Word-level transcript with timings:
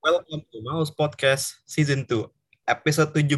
Welcome 0.00 0.48
to 0.48 0.64
Mouse 0.64 0.88
Podcast 0.88 1.60
Season 1.68 2.08
2, 2.08 2.24
episode 2.64 3.12
17. 3.12 3.36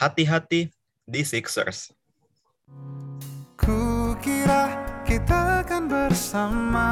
Hati-hati 0.00 0.72
di 1.04 1.20
Sixers. 1.20 1.92
Ku 3.52 4.16
kira 4.16 4.72
kita 5.04 5.60
akan 5.60 5.92
bersama 5.92 6.88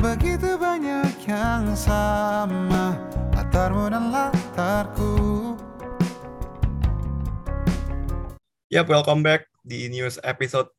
Begitu 0.00 0.56
banyak 0.56 1.20
yang 1.28 1.76
sama 1.76 2.96
Latarmu 3.36 3.92
dan 3.92 4.08
latarku 4.08 5.52
Yap, 8.72 8.88
welcome 8.88 9.20
back 9.20 9.44
di 9.68 9.92
news 9.92 10.16
episode 10.24 10.72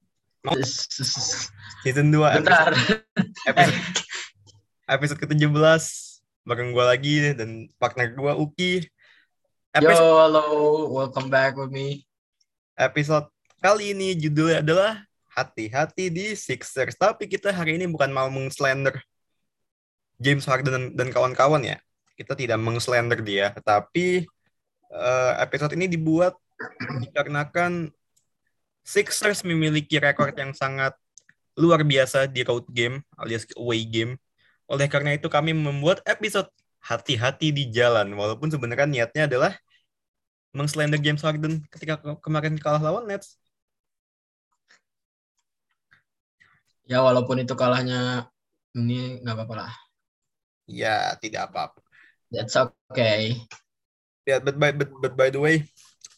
season 1.86 2.10
2 2.10 2.42
Bentar. 2.42 2.74
episode, 3.46 3.86
episode 4.90 5.20
ke-17 5.22 6.09
bareng 6.50 6.74
gue 6.74 6.82
lagi 6.82 7.16
dan 7.38 7.70
partner 7.78 8.10
gue 8.10 8.34
Uki. 8.34 8.74
Yo, 8.82 9.86
Episode, 9.86 10.18
hello. 10.18 10.50
Welcome 10.90 11.30
back 11.30 11.54
with 11.54 11.70
me. 11.70 12.10
episode 12.74 13.30
kali 13.62 13.94
ini 13.94 14.18
judulnya 14.18 14.66
adalah 14.66 15.06
Hati-hati 15.30 16.10
di 16.10 16.34
Sixers. 16.34 16.98
Tapi 16.98 17.30
kita 17.30 17.54
hari 17.54 17.78
ini 17.78 17.86
bukan 17.86 18.10
mau 18.10 18.26
mengslender 18.34 18.98
James 20.18 20.42
Harden 20.50 20.74
dan, 20.74 20.84
dan 20.98 21.08
kawan-kawan 21.14 21.62
ya. 21.62 21.78
Kita 22.18 22.34
tidak 22.34 22.58
mengslender 22.58 23.22
dia, 23.22 23.54
tapi 23.62 24.26
eh, 24.90 25.34
episode 25.46 25.78
ini 25.78 25.86
dibuat 25.86 26.34
dikarenakan 27.06 27.94
Sixers 28.82 29.46
memiliki 29.46 30.02
rekor 30.02 30.34
yang 30.34 30.58
sangat 30.58 30.98
luar 31.54 31.86
biasa 31.86 32.26
di 32.26 32.42
road 32.42 32.66
game 32.74 33.06
alias 33.22 33.46
away 33.54 33.86
game. 33.86 34.18
Oleh 34.70 34.86
karena 34.86 35.18
itu 35.18 35.26
kami 35.26 35.52
membuat 35.58 36.06
episode 36.06 36.48
hati-hati 36.80 37.52
di 37.52 37.74
jalan 37.74 38.14
walaupun 38.14 38.54
sebenarnya 38.54 38.88
niatnya 38.88 39.24
adalah 39.26 39.52
mengslender 40.54 41.02
James 41.02 41.26
Harden 41.26 41.66
ketika 41.74 41.98
ke- 41.98 42.22
kemarin 42.22 42.56
kalah 42.62 42.82
lawan 42.82 43.10
Nets. 43.10 43.36
Ya, 46.90 47.02
walaupun 47.06 47.42
itu 47.42 47.54
kalahnya 47.54 48.30
ini 48.74 49.22
nggak 49.22 49.36
apa-apa 49.38 49.54
lah. 49.66 49.74
Ya, 50.70 51.18
tidak 51.22 51.50
apa-apa. 51.50 51.82
That's 52.30 52.54
okay. 52.58 53.42
Ya, 54.26 54.38
but 54.38 54.58
by, 54.62 54.70
but, 54.74 54.90
but 55.02 55.14
by 55.18 55.34
the 55.34 55.42
way, 55.42 55.66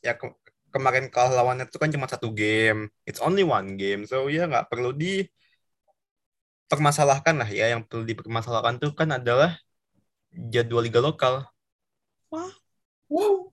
ya 0.04 0.16
ke- 0.16 0.36
kemarin 0.72 1.08
kalah 1.08 1.40
lawan 1.40 1.60
Nets 1.60 1.72
itu 1.72 1.80
kan 1.80 1.92
cuma 1.92 2.08
satu 2.08 2.32
game. 2.32 2.92
It's 3.08 3.24
only 3.24 3.44
one 3.44 3.80
game. 3.80 4.04
So 4.08 4.28
ya 4.28 4.48
nggak 4.48 4.68
perlu 4.72 4.92
dipermasalahkan 6.72 7.36
lah 7.36 7.50
ya. 7.52 7.68
Yang 7.76 7.92
perlu 7.92 8.08
dipermasalahkan 8.08 8.80
itu 8.80 8.96
kan 8.96 9.12
adalah 9.20 9.60
jadwal 10.32 10.88
liga 10.88 11.04
lokal. 11.04 11.44
Wah, 12.32 12.48
Wow. 13.12 13.52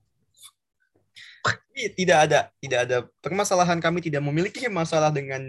Tidak 1.75 2.15
ada 2.15 2.51
tidak 2.59 2.79
ada 2.87 2.97
permasalahan 3.23 3.79
kami 3.79 3.99
tidak 4.03 4.23
memiliki 4.23 4.67
masalah 4.71 5.11
dengan 5.11 5.43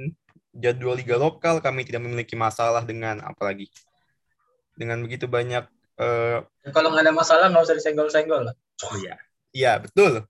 jadwal 0.54 0.98
liga 0.98 1.14
lokal 1.14 1.58
kami 1.62 1.86
tidak 1.86 2.02
memiliki 2.06 2.34
masalah 2.38 2.82
dengan 2.86 3.18
apalagi 3.22 3.66
dengan 4.78 5.02
begitu 5.02 5.26
banyak 5.26 5.66
eh 5.98 6.38
Kalau 6.70 6.94
nggak 6.94 7.02
ada 7.02 7.14
masalah 7.14 7.50
nggak 7.50 7.66
usah 7.66 7.74
disenggol-senggol 7.74 8.46
lah. 8.46 8.54
oh 8.86 8.94
iya 9.02 9.14
iya 9.50 9.72
betul 9.82 10.22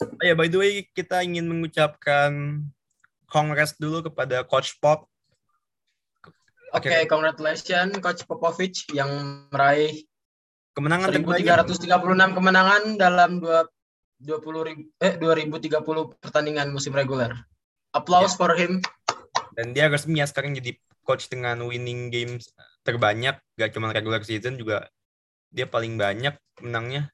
oh, 0.00 0.24
ya 0.24 0.32
by 0.32 0.48
the 0.48 0.56
way 0.56 0.72
kita 0.96 1.20
ingin 1.20 1.44
mengucapkan 1.44 2.64
kongres 3.28 3.76
dulu 3.76 4.00
kepada 4.00 4.48
coach 4.48 4.80
Pop 4.80 5.09
Oke, 6.70 6.86
Oke. 6.90 7.10
congratulations 7.10 7.98
Coach 7.98 8.22
Popovich 8.26 8.86
yang 8.94 9.10
meraih 9.50 10.06
kemenangan 10.74 11.10
terbanyak 11.10 11.66
1336 11.66 12.36
kemenangan 12.36 12.82
dalam 12.94 13.42
dua 13.42 13.66
20 14.20 14.68
ribu, 14.68 14.82
eh 15.00 15.16
2030 15.16 16.20
pertandingan 16.20 16.68
musim 16.70 16.92
reguler. 16.94 17.32
Applause 17.90 18.38
for 18.38 18.54
him. 18.54 18.78
dan 19.50 19.74
dia 19.74 19.90
resmi 19.90 20.22
ya 20.22 20.26
sekarang 20.30 20.54
jadi 20.54 20.78
coach 21.02 21.26
dengan 21.26 21.58
winning 21.66 22.08
games 22.08 22.54
terbanyak 22.86 23.42
gak 23.58 23.74
cuma 23.74 23.90
regular 23.90 24.22
season 24.22 24.54
juga 24.54 24.86
dia 25.50 25.66
paling 25.66 25.98
banyak 25.98 26.38
menangnya 26.62 27.10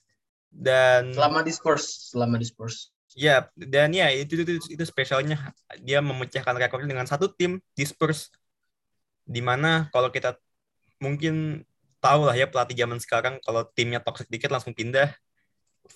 dan 0.53 1.12
Selama 1.12 1.41
di 1.45 1.53
Spurs, 1.53 2.12
selama 2.12 2.37
di 2.41 2.47
Spurs. 2.49 2.93
Ya, 3.16 3.49
dan 3.56 3.97
ya 3.97 4.12
itu 4.12 4.45
itu, 4.45 4.61
itu 4.61 4.84
spesialnya 4.84 5.53
dia 5.81 6.05
memecahkan 6.05 6.53
rekornya 6.56 6.93
dengan 6.93 7.09
satu 7.09 7.33
tim 7.33 7.61
di 7.72 7.84
Spurs. 7.84 8.28
Di 9.27 9.43
mana 9.43 9.91
kalau 9.91 10.09
kita 10.15 10.39
mungkin 11.03 11.67
tahu 11.99 12.31
lah 12.31 12.39
ya 12.39 12.47
pelatih 12.47 12.79
zaman 12.79 13.03
sekarang 13.03 13.43
kalau 13.43 13.67
timnya 13.75 13.99
toxic 13.99 14.31
dikit 14.31 14.55
langsung 14.55 14.73
pindah. 14.73 15.11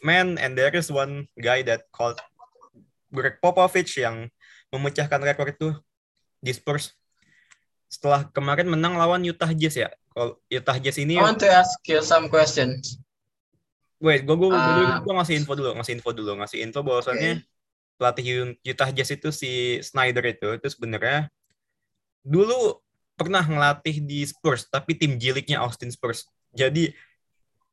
Man, 0.07 0.39
and 0.39 0.55
there 0.55 0.71
is 0.75 0.91
one 0.91 1.27
guy 1.35 1.67
that 1.67 1.87
called 1.91 2.19
Greg 3.11 3.43
Popovich 3.43 3.99
yang 3.99 4.31
memecahkan 4.71 5.19
rekor 5.19 5.51
itu 5.51 5.75
di 6.39 6.55
Spurs. 6.55 6.95
Setelah 7.91 8.31
kemarin 8.31 8.71
menang 8.71 8.95
lawan 8.95 9.27
Utah 9.27 9.51
Jazz 9.51 9.75
ya. 9.75 9.91
Kalau 10.15 10.39
Utah 10.47 10.79
Jazz 10.79 10.99
ini 11.03 11.19
I 11.19 11.27
want 11.27 11.43
to 11.43 11.51
ask 11.51 11.75
you 11.91 11.99
some 12.07 12.31
questions. 12.31 13.03
Wait, 13.99 14.23
gue 14.25 14.37
gue 14.39 14.49
Ah. 14.55 15.03
gue 15.03 15.13
ngasih 15.13 15.43
info 15.43 15.53
dulu, 15.59 15.75
ngasih 15.77 15.93
info 15.99 16.11
dulu, 16.15 16.33
ngasih 16.39 16.59
info 16.65 16.81
bahwasannya 16.87 17.43
pelatih 18.01 18.57
Utah 18.65 18.91
Jazz 18.95 19.11
itu 19.13 19.29
si 19.35 19.83
Snyder 19.85 20.25
itu 20.25 20.57
itu 20.57 20.67
sebenarnya 20.73 21.29
dulu 22.25 22.81
pernah 23.21 23.45
ngelatih 23.45 24.01
di 24.01 24.25
Spurs, 24.25 24.65
tapi 24.73 24.97
tim 24.97 25.21
jiliknya 25.21 25.61
Austin 25.61 25.93
Spurs. 25.93 26.25
Jadi 26.57 26.89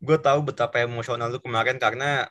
gue 0.03 0.17
tahu 0.19 0.51
betapa 0.51 0.83
emosional 0.83 1.31
lu 1.31 1.39
kemarin 1.39 1.79
karena 1.79 2.27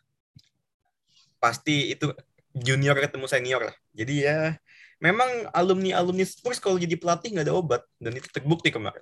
pasti 1.40 1.96
itu 1.96 2.12
junior 2.52 2.92
ketemu 3.00 3.24
senior 3.24 3.62
lah. 3.72 3.76
Jadi 3.96 4.28
ya 4.28 4.52
memang 5.00 5.48
alumni 5.56 5.96
alumni 5.96 6.28
Spurs 6.28 6.60
kalau 6.60 6.76
jadi 6.76 7.00
pelatih 7.00 7.32
nggak 7.32 7.48
ada 7.48 7.56
obat 7.56 7.82
dan 7.96 8.12
itu 8.12 8.28
terbukti 8.28 8.68
kemarin. 8.68 9.00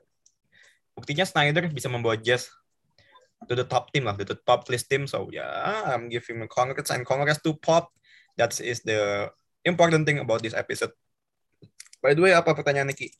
Buktinya 0.94 1.26
Snyder 1.26 1.66
bisa 1.74 1.90
membawa 1.90 2.14
Jazz 2.14 2.46
to 3.50 3.58
the 3.58 3.66
top 3.66 3.90
team 3.90 4.06
lah, 4.06 4.14
to 4.14 4.22
the 4.22 4.38
top 4.46 4.70
list 4.70 4.86
team. 4.86 5.10
So 5.10 5.26
yeah, 5.34 5.90
I'm 5.90 6.06
giving 6.06 6.38
a 6.38 6.46
congrats 6.46 6.94
and 6.94 7.02
congrats 7.02 7.42
to 7.42 7.58
Pop. 7.58 7.90
That 8.38 8.54
is 8.62 8.86
the 8.86 9.30
important 9.66 10.06
thing 10.06 10.22
about 10.22 10.42
this 10.42 10.54
episode. 10.54 10.94
By 12.02 12.14
the 12.14 12.22
way, 12.22 12.32
apa 12.36 12.52
pertanyaan 12.52 12.90
Niki? 12.90 13.10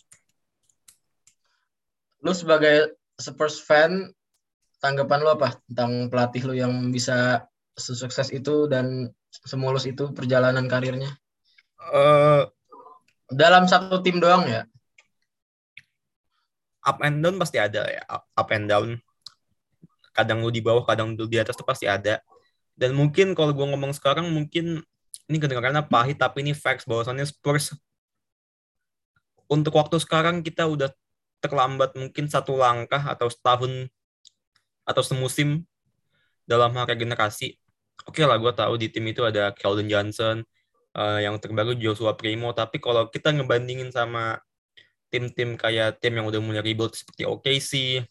Lu 2.24 2.32
sebagai 2.32 2.96
Spurs 3.20 3.60
fan, 3.60 4.10
tanggapan 4.80 5.20
lu 5.22 5.30
apa 5.30 5.60
tentang 5.68 6.08
pelatih 6.08 6.42
lu 6.48 6.54
yang 6.56 6.88
bisa 6.88 7.44
sesukses 7.76 8.32
itu 8.32 8.64
dan 8.66 9.12
semulus 9.28 9.84
itu 9.84 10.10
perjalanan 10.16 10.64
karirnya? 10.64 11.12
Eh, 11.92 12.42
Dalam 13.28 13.68
satu 13.68 14.00
tim 14.00 14.20
doang 14.20 14.48
ya? 14.48 14.64
up 16.84 17.00
and 17.00 17.24
down 17.24 17.40
pasti 17.40 17.56
ada 17.56 17.88
ya, 17.88 18.04
up- 18.04 18.28
up 18.36 18.48
and 18.52 18.68
down. 18.68 18.88
Kadang 20.12 20.44
lu 20.44 20.52
di 20.52 20.60
bawah, 20.60 20.84
kadang 20.84 21.16
lu 21.16 21.24
di 21.24 21.40
atas 21.40 21.56
tuh 21.56 21.64
pasti 21.64 21.88
ada. 21.88 22.20
Dan 22.76 22.92
mungkin 22.92 23.32
kalau 23.32 23.56
gue 23.56 23.66
ngomong 23.66 23.96
sekarang, 23.96 24.28
mungkin 24.28 24.84
ini 25.26 25.36
kedengarannya 25.40 25.88
pahit, 25.88 26.20
tapi 26.20 26.44
ini 26.44 26.52
facts 26.52 26.84
bahwasannya 26.84 27.24
Spurs 27.24 27.72
untuk 29.48 29.76
waktu 29.76 29.96
sekarang 30.00 30.44
kita 30.44 30.68
udah 30.68 30.92
terlambat 31.44 31.92
mungkin 31.94 32.24
satu 32.26 32.56
langkah 32.56 33.04
atau 33.04 33.28
setahun 33.28 33.92
atau 34.88 35.02
semusim 35.04 35.68
dalam 36.48 36.72
hal 36.76 36.88
regenerasi. 36.88 37.56
Oke 38.04 38.24
lah, 38.24 38.36
gue 38.36 38.52
tahu 38.52 38.74
di 38.80 38.88
tim 38.92 39.04
itu 39.08 39.24
ada 39.24 39.52
Keldon 39.52 39.88
Johnson, 39.88 40.44
eh, 40.96 41.18
yang 41.24 41.36
terbaru 41.40 41.76
Joshua 41.76 42.16
Primo, 42.16 42.52
tapi 42.52 42.80
kalau 42.80 43.08
kita 43.08 43.32
ngebandingin 43.32 43.88
sama 43.92 44.40
tim-tim 45.08 45.54
kayak 45.54 46.02
tim 46.02 46.18
yang 46.18 46.26
udah 46.26 46.40
mulai 46.42 46.60
rebuild 46.60 46.92
seperti 46.92 47.22
OKC, 47.24 48.02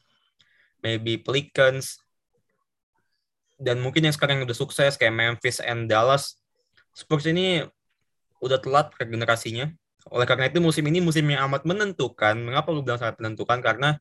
maybe 0.82 1.20
Pelicans, 1.20 2.00
dan 3.60 3.80
mungkin 3.84 4.08
yang 4.08 4.16
sekarang 4.16 4.42
udah 4.44 4.56
sukses 4.56 4.96
kayak 4.96 5.14
Memphis 5.14 5.60
and 5.62 5.92
Dallas, 5.92 6.40
Spurs 6.94 7.26
ini 7.26 7.66
udah 8.44 8.60
telat 8.60 8.92
regenerasinya. 8.98 9.72
Oleh 10.12 10.28
karena 10.28 10.52
itu 10.52 10.60
musim 10.60 10.84
ini 10.90 11.00
musim 11.00 11.24
yang 11.30 11.48
amat 11.48 11.64
menentukan. 11.64 12.36
Mengapa 12.36 12.74
lu 12.76 12.84
bilang 12.84 13.00
sangat 13.00 13.22
menentukan? 13.24 13.64
Karena 13.64 13.96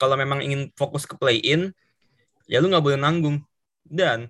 kalau 0.00 0.16
memang 0.16 0.40
ingin 0.44 0.72
fokus 0.76 1.04
ke 1.04 1.16
play-in, 1.16 1.72
ya 2.48 2.60
lu 2.60 2.68
nggak 2.72 2.84
boleh 2.84 3.00
nanggung. 3.00 3.40
Dan 3.84 4.28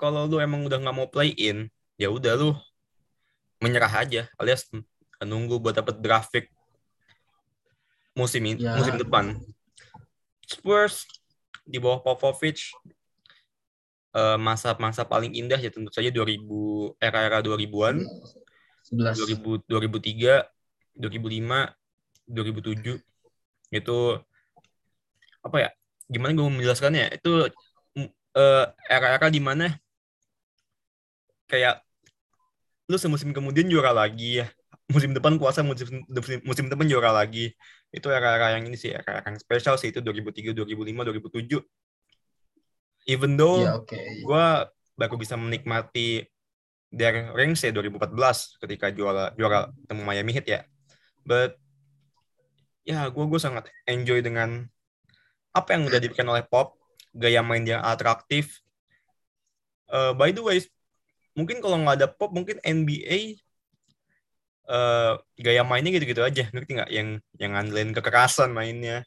kalau 0.00 0.24
lu 0.24 0.40
emang 0.40 0.64
udah 0.64 0.80
nggak 0.80 0.96
mau 0.96 1.08
play-in, 1.08 1.68
ya 2.00 2.08
udah 2.08 2.36
lu 2.36 2.50
menyerah 3.60 3.92
aja, 4.04 4.28
alias 4.36 4.68
menunggu 5.16 5.56
buat 5.56 5.72
dapat 5.72 5.96
draft 6.04 6.28
pick 6.28 6.52
musim 8.16 8.44
ini, 8.44 8.60
Ya. 8.64 8.76
musim 8.76 8.96
depan. 8.96 9.36
Spurs 10.44 11.04
di 11.64 11.76
bawah 11.76 12.00
Popovich 12.00 12.72
eh, 14.16 14.38
masa-masa 14.40 15.04
paling 15.04 15.36
indah 15.36 15.60
ya 15.60 15.68
tentu 15.68 15.92
saja 15.92 16.08
2000 16.08 16.96
era-era 16.96 17.44
2000-an, 17.44 18.00
11. 18.92 19.18
2000 19.18 19.66
2003, 19.66 20.46
2005, 20.98 21.74
2007 22.26 23.02
itu 23.74 23.98
apa 25.42 25.56
ya 25.58 25.70
gimana 26.06 26.38
gue 26.38 26.46
menjelaskannya 26.46 27.18
itu 27.18 27.50
eh, 28.34 28.64
era-era 28.86 29.26
di 29.30 29.42
mana 29.42 29.74
kayak 31.50 31.82
lu 32.86 32.98
semusim 32.98 33.34
kemudian 33.34 33.66
juara 33.66 33.90
lagi 33.90 34.42
ya 34.42 34.46
musim 34.86 35.10
depan 35.10 35.34
puasa 35.34 35.66
musim 35.66 36.06
musim, 36.46 36.70
depan 36.70 36.86
juara 36.86 37.10
lagi 37.10 37.50
itu 37.90 38.06
era-era 38.06 38.54
yang 38.58 38.70
ini 38.70 38.78
sih 38.78 38.94
era-era 38.94 39.26
yang 39.26 39.38
spesial 39.38 39.74
sih 39.78 39.90
itu 39.90 39.98
2003 39.98 40.54
2005 40.54 41.10
2007 41.10 41.58
even 43.10 43.34
though 43.34 43.66
Ya 43.66 43.78
oke. 43.78 43.98
gue 43.98 44.46
baru 44.94 45.14
bisa 45.18 45.34
menikmati 45.34 46.22
their 46.96 47.36
rings 47.36 47.60
ya 47.60 47.70
2014 47.76 48.56
ketika 48.64 48.88
juara 48.88 49.36
juara 49.36 49.68
temu 49.84 50.02
Miami 50.02 50.32
Heat 50.32 50.48
ya. 50.48 50.60
But 51.28 51.60
ya 52.88 53.12
gue 53.12 53.24
gue 53.28 53.40
sangat 53.40 53.68
enjoy 53.84 54.24
dengan 54.24 54.64
apa 55.52 55.76
yang 55.76 55.84
udah 55.88 56.00
diberikan 56.00 56.28
oleh 56.32 56.44
Pop, 56.48 56.80
gaya 57.12 57.44
main 57.44 57.64
yang 57.68 57.84
atraktif. 57.84 58.64
Eh, 59.92 60.12
by 60.16 60.32
the 60.32 60.40
way, 60.40 60.58
mungkin 61.36 61.60
kalau 61.60 61.76
nggak 61.84 61.96
ada 62.00 62.08
Pop 62.08 62.32
mungkin 62.32 62.56
NBA 62.64 63.36
eh, 64.66 65.12
gaya 65.40 65.62
mainnya 65.62 65.92
gitu-gitu 65.96 66.24
aja, 66.24 66.48
ngerti 66.52 66.70
nggak? 66.80 66.90
Yang 66.90 67.08
yang 67.36 67.52
ngandelin 67.54 67.90
kekerasan 67.92 68.50
mainnya. 68.56 69.04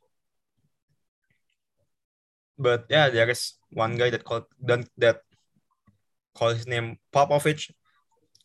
But 2.59 2.91
yeah, 2.91 3.07
there 3.07 3.31
is 3.31 3.55
one 3.71 3.95
guy 3.95 4.11
that 4.11 4.27
called 4.27 4.51
that, 4.67 4.83
that 4.99 5.23
call 6.35 6.51
his 6.51 6.67
name 6.67 6.99
Popovich 7.07 7.71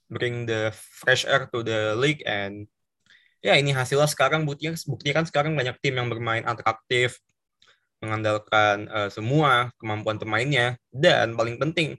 bring 0.09 0.45
the 0.45 0.71
fresh 0.75 1.25
air 1.25 1.49
to 1.49 1.65
the 1.65 1.97
league 1.97 2.21
and 2.25 2.69
ya 3.45 3.56
ini 3.61 3.77
hasilnya 3.77 4.09
sekarang 4.09 4.49
buktinya 4.49 4.77
buktinya 4.89 5.15
kan 5.23 5.27
sekarang 5.29 5.53
banyak 5.53 5.77
tim 5.85 6.01
yang 6.01 6.09
bermain 6.09 6.45
atraktif 6.45 7.21
mengandalkan 8.01 8.89
eh, 8.89 9.11
semua 9.12 9.73
kemampuan 9.81 10.17
pemainnya 10.17 10.77
dan 10.93 11.37
paling 11.37 11.56
penting 11.61 11.97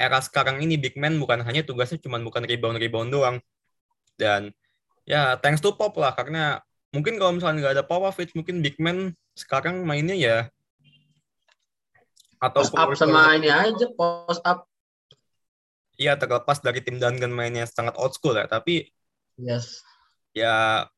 era 0.00 0.16
sekarang 0.24 0.64
ini 0.64 0.80
big 0.80 0.96
man 0.96 1.20
bukan 1.20 1.44
hanya 1.44 1.60
tugasnya 1.60 2.00
cuma 2.00 2.16
bukan 2.20 2.44
rebound 2.48 2.80
rebound 2.80 3.12
doang 3.12 3.36
dan 4.16 4.52
ya 5.04 5.36
thanks 5.40 5.60
to 5.60 5.76
Pop 5.76 5.92
lah 6.00 6.16
karena 6.16 6.60
mungkin 6.92 7.20
kalau 7.20 7.36
misalnya 7.36 7.68
nggak 7.68 7.74
ada 7.76 7.84
Popovich 7.84 8.32
mungkin 8.32 8.64
big 8.64 8.80
man 8.80 9.12
sekarang 9.36 9.84
mainnya 9.84 10.16
ya 10.16 10.38
atau 12.40 12.64
Post 12.64 12.72
up 12.72 12.88
sama 12.96 13.36
ini 13.36 13.52
aja, 13.52 13.86
post 13.92 14.40
up. 14.48 14.64
Iya 16.00 16.12
terlepas 16.20 16.58
dari 16.66 16.80
tim 16.84 16.96
Duncan 17.02 17.32
mainnya 17.38 17.64
sangat 17.68 17.94
old 18.00 18.12
school 18.16 18.34
ya, 18.40 18.46
tapi 18.48 18.88
Yes. 19.40 19.80
ya 20.36 20.48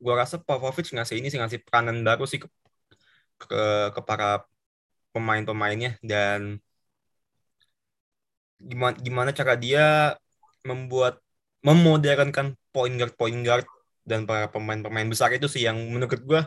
gua 0.04 0.14
rasa 0.22 0.36
Popovich 0.46 0.90
ngasih 0.94 1.16
ini 1.18 1.26
sih 1.30 1.38
ngasih 1.40 1.60
peranan 1.66 1.96
baru 2.06 2.24
sih 2.30 2.38
ke 2.42 2.48
ke, 3.42 3.56
ke 3.94 4.00
para 4.08 4.26
pemain-pemainnya 5.14 5.90
dan 6.10 6.40
gimana 8.70 8.94
gimana 9.06 9.30
cara 9.38 9.54
dia 9.58 9.84
membuat 10.62 11.18
memodernkan 11.66 12.54
point 12.74 12.94
guard 12.98 13.14
point 13.18 13.40
guard 13.46 13.66
dan 14.06 14.26
para 14.28 14.46
pemain-pemain 14.54 15.06
besar 15.10 15.30
itu 15.34 15.46
sih 15.50 15.62
yang 15.66 15.78
menurut 15.94 16.22
gua 16.26 16.42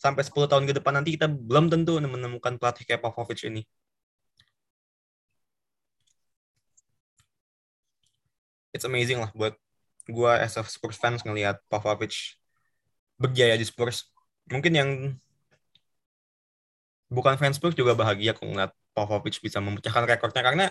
sampai 0.00 0.22
10 0.26 0.48
tahun 0.50 0.64
ke 0.68 0.74
depan 0.78 0.92
nanti 0.98 1.14
kita 1.14 1.26
belum 1.28 1.68
tentu 1.72 2.00
menemukan 2.00 2.56
pelatih 2.58 2.84
kayak 2.88 3.02
Popovich 3.04 3.44
ini. 3.46 3.62
It's 8.70 8.86
amazing 8.86 9.18
lah 9.18 9.30
buat 9.34 9.54
gua 10.06 10.42
as 10.42 10.58
a 10.58 10.62
Spurs 10.66 10.98
fans 10.98 11.22
ngelihat 11.26 11.58
Popovich 11.66 12.38
berjaya 13.18 13.58
di 13.58 13.66
Spurs. 13.66 14.10
Mungkin 14.50 14.72
yang 14.74 14.90
bukan 17.10 17.34
fans 17.36 17.58
Spurs 17.58 17.74
juga 17.74 17.98
bahagia 17.98 18.34
kalau 18.34 18.54
ngeliat 18.54 18.72
Popovich 18.94 19.42
bisa 19.42 19.58
memecahkan 19.58 20.06
rekornya 20.06 20.42
karena 20.42 20.66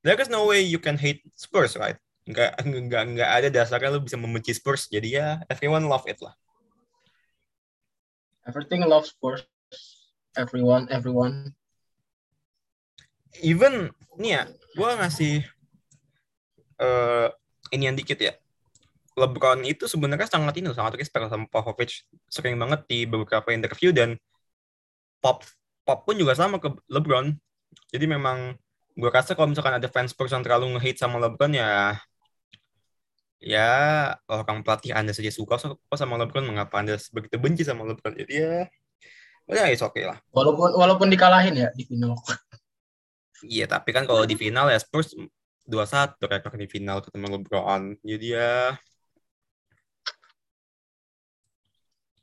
there 0.00 0.16
is 0.16 0.32
no 0.32 0.48
way 0.48 0.64
you 0.64 0.80
can 0.80 0.96
hate 0.96 1.20
Spurs, 1.36 1.76
right? 1.76 2.00
Nggak, 2.24 2.60
nggak, 2.64 3.02
nggak 3.16 3.30
ada 3.30 3.48
dasarnya 3.52 3.96
lu 3.96 4.04
bisa 4.04 4.16
membenci 4.16 4.56
Spurs. 4.56 4.88
Jadi 4.88 5.16
ya 5.20 5.40
everyone 5.52 5.84
love 5.88 6.04
it 6.08 6.20
lah. 6.20 6.32
Everything 8.48 8.82
loves 8.88 9.12
Spurs. 9.12 9.44
Everyone, 10.38 10.88
everyone. 10.88 11.52
Even, 13.42 13.90
nih 14.18 14.30
ya, 14.38 14.42
gua 14.74 14.98
ngasih 14.98 15.42
eh 16.80 17.28
ini 17.76 17.86
yang 17.92 17.96
dikit 17.96 18.18
ya. 18.18 18.32
LeBron 19.18 19.60
itu 19.68 19.84
sebenarnya 19.84 20.30
sangat 20.30 20.54
ini 20.58 20.72
sangat 20.72 20.96
respect 20.96 21.28
sama 21.28 21.46
Popovich. 21.50 22.08
Sering 22.30 22.56
banget 22.56 22.86
di 22.88 23.04
beberapa 23.04 23.52
interview 23.52 23.92
dan 23.92 24.16
Pop 25.20 25.44
Pop 25.84 26.08
pun 26.08 26.16
juga 26.16 26.32
sama 26.32 26.56
ke 26.56 26.72
LeBron. 26.88 27.36
Jadi 27.92 28.06
memang 28.08 28.56
gue 28.96 29.10
rasa 29.10 29.36
kalau 29.36 29.52
misalkan 29.52 29.76
ada 29.76 29.88
fans 29.92 30.12
Spurs 30.16 30.32
yang 30.32 30.42
terlalu 30.42 30.76
nge-hate 30.76 31.00
sama 31.00 31.20
LeBron 31.20 31.52
ya 31.54 31.96
ya 33.40 33.70
orang 34.28 34.60
pelatih 34.60 34.92
Anda 34.92 35.16
saja 35.16 35.32
suka 35.32 35.56
kok 35.56 35.96
sama 35.96 36.20
LeBron 36.20 36.44
mengapa 36.44 36.80
Anda 36.80 37.00
begitu 37.12 37.36
benci 37.36 37.62
sama 37.64 37.84
LeBron. 37.88 38.16
Jadi 38.16 38.32
ya 38.32 38.68
ya 39.50 39.64
it's 39.68 39.82
okay 39.82 40.06
lah. 40.06 40.16
Walaupun 40.32 40.76
walaupun 40.78 41.08
dikalahin 41.10 41.56
ya 41.56 41.68
di 41.74 41.84
final. 41.84 42.16
Iya, 43.40 43.64
tapi 43.64 43.96
kan 43.96 44.04
kalau 44.04 44.28
di 44.28 44.36
final 44.36 44.68
ya 44.68 44.76
Spurs 44.76 45.16
2-1 45.70 46.18
rekor 46.26 46.52
di 46.58 46.66
final 46.66 46.98
ketemu 47.00 47.26
LeBron. 47.38 47.82
Jadi 48.02 48.26
ya 48.34 48.74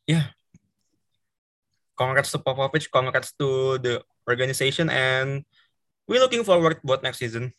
ya 0.07 0.21
congrats 1.97 2.31
to 2.31 2.39
Popovich, 2.39 2.91
congrats 2.91 3.33
to 3.35 3.79
the 3.81 4.03
organization 4.27 4.91
and 4.91 5.47
we 6.05 6.19
looking 6.19 6.45
forward 6.45 6.77
buat 6.83 7.01
next 7.01 7.23
season 7.23 7.51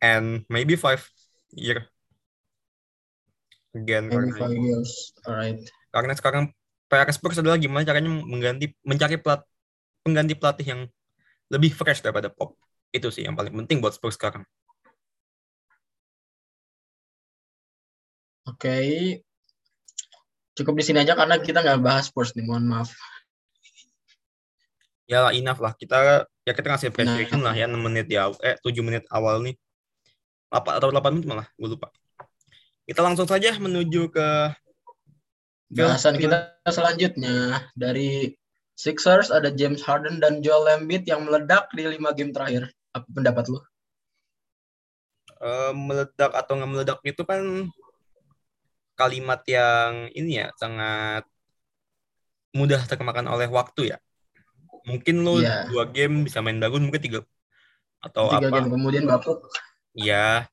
and 0.00 0.48
maybe 0.48 0.74
five 0.74 1.04
year 1.52 1.84
again 3.76 4.08
Maybe 4.08 4.32
karena, 4.34 4.40
five 4.40 4.56
years. 4.56 4.90
Alright. 5.28 5.60
karena 5.92 6.14
sekarang 6.16 6.44
PR 6.90 7.06
Spurs 7.14 7.38
adalah 7.38 7.54
gimana 7.54 7.86
caranya 7.86 8.10
mengganti 8.10 8.74
mencari 8.82 9.14
pelat, 9.22 9.46
pengganti 10.02 10.34
pelatih 10.34 10.66
yang 10.66 10.80
lebih 11.46 11.70
fresh 11.70 12.02
daripada 12.02 12.26
Pop. 12.26 12.58
Itu 12.90 13.14
sih 13.14 13.22
yang 13.22 13.38
paling 13.38 13.54
penting 13.54 13.78
buat 13.78 13.94
Spurs 13.94 14.18
sekarang. 14.18 14.42
Oke. 18.48 18.76
Cukup 20.56 20.74
di 20.76 20.84
sini 20.84 21.04
aja 21.04 21.16
karena 21.16 21.40
kita 21.40 21.60
nggak 21.60 21.80
bahas 21.80 22.08
Spurs 22.08 22.32
nih, 22.36 22.44
mohon 22.44 22.68
maaf. 22.68 22.92
Ya 25.10 25.26
lah, 25.26 25.32
enough 25.34 25.58
lah. 25.58 25.74
Kita 25.74 26.28
ya 26.46 26.52
kita 26.54 26.66
ngasih 26.70 26.88
appreciation 26.94 27.42
Nah. 27.42 27.52
lah 27.52 27.54
ya 27.58 27.66
6 27.66 27.80
menit 27.82 28.06
awal, 28.14 28.38
eh 28.44 28.56
7 28.62 28.80
menit 28.86 29.04
awal 29.10 29.42
nih. 29.42 29.56
Apa 30.50 30.78
atau 30.78 30.90
8 30.90 31.18
menit 31.18 31.26
malah, 31.26 31.46
gue 31.58 31.68
lupa. 31.68 31.90
Kita 32.86 33.00
langsung 33.02 33.26
saja 33.26 33.54
menuju 33.58 34.10
ke 34.10 34.28
Bahasan 35.70 36.18
kita 36.18 36.58
selanjutnya 36.66 37.62
dari 37.78 38.34
Sixers 38.74 39.30
ada 39.30 39.54
James 39.54 39.78
Harden 39.86 40.18
dan 40.18 40.42
Joel 40.42 40.82
Embiid 40.82 41.06
yang 41.06 41.22
meledak 41.30 41.70
di 41.70 41.86
lima 41.86 42.10
game 42.10 42.34
terakhir. 42.34 42.74
Apa 42.90 43.06
pendapat 43.06 43.46
lu? 43.46 43.62
eh, 45.40 45.72
meledak 45.72 46.32
atau 46.36 46.52
nggak 46.58 46.70
meledak 46.70 46.98
itu 47.06 47.22
kan 47.24 47.70
kalimat 49.00 49.40
yang 49.48 50.12
ini 50.12 50.44
ya 50.44 50.52
sangat 50.60 51.24
mudah 52.52 52.84
terkemakan 52.84 53.24
oleh 53.32 53.48
waktu 53.48 53.94
ya. 53.94 53.98
Mungkin 54.84 55.24
lu 55.24 55.40
Iya. 55.40 55.68
dua 55.72 55.84
game 55.88 56.28
bisa 56.28 56.44
main 56.44 56.60
bagus, 56.60 56.80
mungkin 56.84 57.00
tiga 57.00 57.20
atau 58.00 58.28
Tiga 58.32 58.48
apa? 58.48 58.56
game 58.60 58.68
kemudian 58.72 59.04
bapuk. 59.08 59.44
Iya. 59.96 60.48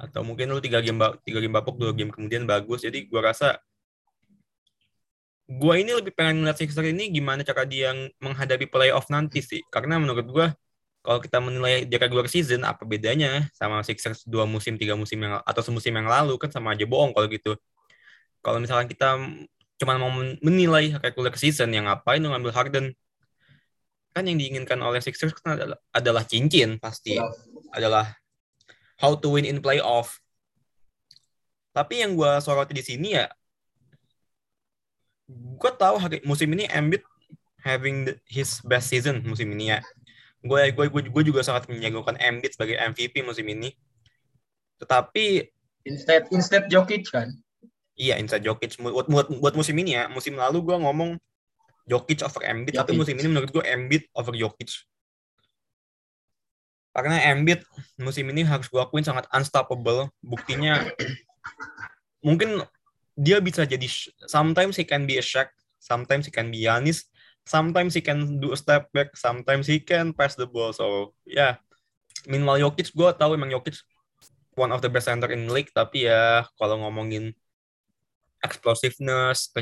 Atau 0.00 0.24
mungkin 0.24 0.48
lu 0.48 0.60
tiga 0.64 0.80
game 0.80 0.96
tiga 1.24 1.38
game 1.44 1.52
bapuk, 1.52 1.76
dua 1.76 1.92
game 1.92 2.08
kemudian 2.08 2.48
bagus. 2.48 2.80
Jadi 2.84 3.04
gua 3.08 3.32
rasa 3.32 3.60
gua 5.50 5.74
ini 5.76 5.90
lebih 5.96 6.14
pengen 6.14 6.44
melihat 6.44 6.62
Sixers 6.62 6.86
ini 6.94 7.10
gimana 7.10 7.42
cara 7.42 7.66
dia 7.66 7.90
yang 7.90 8.08
menghadapi 8.22 8.70
playoff 8.70 9.10
nanti 9.10 9.42
sih. 9.42 9.60
Karena 9.68 9.98
menurut 9.98 10.26
gua 10.30 10.46
kalau 11.00 11.18
kita 11.18 11.40
menilai 11.40 11.88
di 11.88 11.96
regular 11.96 12.28
season 12.28 12.60
apa 12.62 12.84
bedanya 12.84 13.48
sama 13.56 13.80
Sixers 13.80 14.28
dua 14.28 14.44
musim 14.44 14.76
tiga 14.76 14.92
musim 14.94 15.16
yang 15.18 15.40
atau 15.42 15.64
semusim 15.64 15.96
yang 15.96 16.06
lalu 16.06 16.36
kan 16.36 16.52
sama 16.52 16.76
aja 16.76 16.84
bohong 16.84 17.10
kalau 17.16 17.26
gitu. 17.26 17.56
Kalau 18.40 18.58
misalkan 18.60 18.88
kita 18.88 19.20
cuma 19.80 19.96
mau 19.96 20.12
men- 20.12 20.40
menilai 20.44 20.96
regular 21.00 21.32
season 21.36 21.72
yang 21.72 21.88
ngapain 21.88 22.20
ngambil 22.20 22.52
Harden 22.52 22.86
kan 24.10 24.26
yang 24.26 24.36
diinginkan 24.36 24.76
oleh 24.82 24.98
Sixers 24.98 25.32
kan 25.38 25.54
adalah, 25.54 25.78
adalah 25.94 26.22
cincin 26.26 26.82
pasti 26.82 27.14
adalah 27.70 28.10
how 28.98 29.14
to 29.14 29.32
win 29.32 29.46
in 29.46 29.62
playoff. 29.62 30.18
Tapi 31.70 32.02
yang 32.02 32.18
gue 32.18 32.32
soroti 32.42 32.74
di 32.74 32.82
sini 32.82 33.14
ya, 33.14 33.30
gue 35.30 35.72
tahu 35.78 35.96
hari 36.02 36.18
musim 36.26 36.50
ini 36.50 36.66
Embiid 36.66 37.06
having 37.62 38.10
the- 38.10 38.18
his 38.26 38.58
best 38.66 38.90
season 38.90 39.22
musim 39.22 39.54
ini 39.54 39.70
ya. 39.72 39.78
Gue 40.42 40.72
gue 40.74 40.86
gue 40.90 41.22
juga 41.22 41.44
sangat 41.46 41.70
menjagokan 41.70 42.18
Embiid 42.18 42.58
sebagai 42.58 42.76
MVP 42.80 43.22
musim 43.22 43.46
ini. 43.46 43.70
Tetapi 44.82 45.46
Instead 45.88 46.28
instead 46.34 46.68
Jokic 46.68 47.08
kan. 47.08 47.32
Iya 48.00 48.16
inside 48.16 48.40
Jokic 48.40 48.80
buat, 48.80 49.04
buat, 49.04 49.28
buat 49.28 49.54
musim 49.54 49.76
ini 49.76 50.00
ya, 50.00 50.08
musim 50.08 50.32
lalu 50.32 50.64
gue 50.64 50.76
ngomong 50.80 51.20
Jokic 51.84 52.24
over 52.24 52.40
Embiid, 52.48 52.80
tapi 52.80 52.96
musim 52.96 53.12
ini 53.20 53.28
menurut 53.28 53.52
gue 53.52 53.60
Embiid 53.60 54.08
over 54.16 54.32
Jokic. 54.32 54.88
Karena 56.96 57.20
Embiid 57.28 57.60
musim 58.00 58.24
ini 58.32 58.40
harus 58.48 58.72
gue 58.72 58.80
akuin 58.80 59.04
sangat 59.04 59.28
unstoppable. 59.36 60.08
Buktinya 60.24 60.80
mungkin 62.26 62.64
dia 63.20 63.36
bisa 63.44 63.68
jadi 63.68 63.84
sometimes 64.24 64.80
he 64.80 64.88
can 64.88 65.04
be 65.04 65.20
a 65.20 65.24
Shaq, 65.24 65.52
sometimes 65.76 66.24
he 66.24 66.32
can 66.32 66.48
be 66.48 66.64
Giannis, 66.64 67.04
sometimes 67.44 67.92
he 67.92 68.00
can 68.00 68.40
do 68.40 68.56
a 68.56 68.58
step 68.58 68.88
back, 68.96 69.12
sometimes 69.12 69.68
he 69.68 69.76
can 69.82 70.16
pass 70.16 70.38
the 70.40 70.48
ball. 70.48 70.72
So 70.72 71.12
ya, 71.28 71.36
yeah. 71.36 71.52
minimal 72.24 72.56
Jokic 72.56 72.96
gue 72.96 73.10
tahu 73.12 73.36
emang 73.36 73.52
Jokic 73.52 73.76
one 74.56 74.72
of 74.72 74.80
the 74.80 74.90
best 74.90 75.10
center 75.10 75.28
in 75.30 75.46
the 75.46 75.52
league, 75.52 75.72
tapi 75.74 76.06
ya 76.06 76.48
kalau 76.56 76.86
ngomongin 76.86 77.34
explosiveness, 78.40 79.52
ke, 79.52 79.60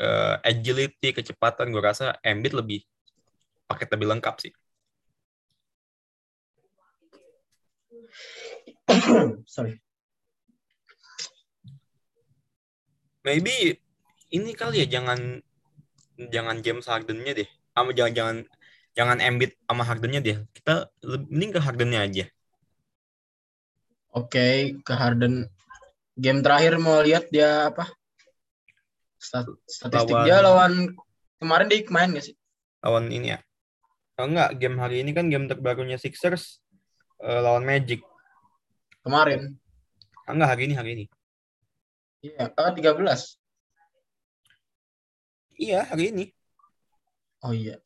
eh, 0.00 0.36
agility, 0.46 1.12
kecepatan, 1.14 1.70
gue 1.74 1.82
rasa 1.82 2.16
Embiid 2.24 2.54
lebih 2.56 2.80
paket 3.70 3.88
lebih 3.94 4.06
lengkap 4.16 4.36
sih. 4.42 4.52
Sorry. 9.54 9.78
Maybe 13.20 13.76
ini 14.32 14.50
kali 14.56 14.82
ya 14.82 14.86
jangan 14.98 15.44
jangan 16.32 16.56
James 16.64 16.88
Harden-nya 16.88 17.32
deh. 17.36 17.48
Sama 17.76 17.92
jangan 17.92 18.12
jangan 18.16 18.36
jangan 18.96 19.18
Embiid 19.20 19.52
sama 19.68 19.82
Harden-nya 19.86 20.20
deh. 20.24 20.36
Kita 20.56 20.88
mending 21.04 21.52
ke 21.54 21.60
Harden-nya 21.60 22.00
aja. 22.06 22.24
Oke, 24.10 24.74
ke 24.82 24.92
Harden. 24.96 25.46
Game 26.18 26.42
terakhir 26.42 26.82
mau 26.82 26.98
lihat 26.98 27.30
dia 27.30 27.70
apa? 27.70 27.86
Stat- 29.20 29.60
statistik 29.68 30.16
Lawan- 30.16 30.24
dia 30.26 30.38
lawan 30.40 30.72
kemarin 31.36 31.68
dia 31.68 31.84
main 31.92 32.10
gak 32.16 32.24
sih? 32.24 32.34
Lawan 32.80 33.12
ini 33.12 33.36
ya. 33.36 33.38
Oh, 34.16 34.24
enggak, 34.28 34.56
game 34.56 34.76
hari 34.80 35.04
ini 35.04 35.12
kan 35.12 35.28
game 35.28 35.44
terbarunya 35.44 36.00
Sixers 36.00 36.60
eh, 37.20 37.40
lawan 37.40 37.68
Magic. 37.68 38.00
Kemarin. 39.04 39.60
Ah, 40.24 40.32
Enggak, 40.32 40.56
hari 40.56 40.62
ini, 40.68 40.74
hari 40.76 40.90
ini. 40.96 41.04
Iya, 42.24 42.52
ah, 42.52 42.72
13. 42.72 43.36
Iya, 45.56 45.84
hari 45.88 46.12
ini. 46.12 46.24
Oh 47.44 47.52
iya. 47.52 47.76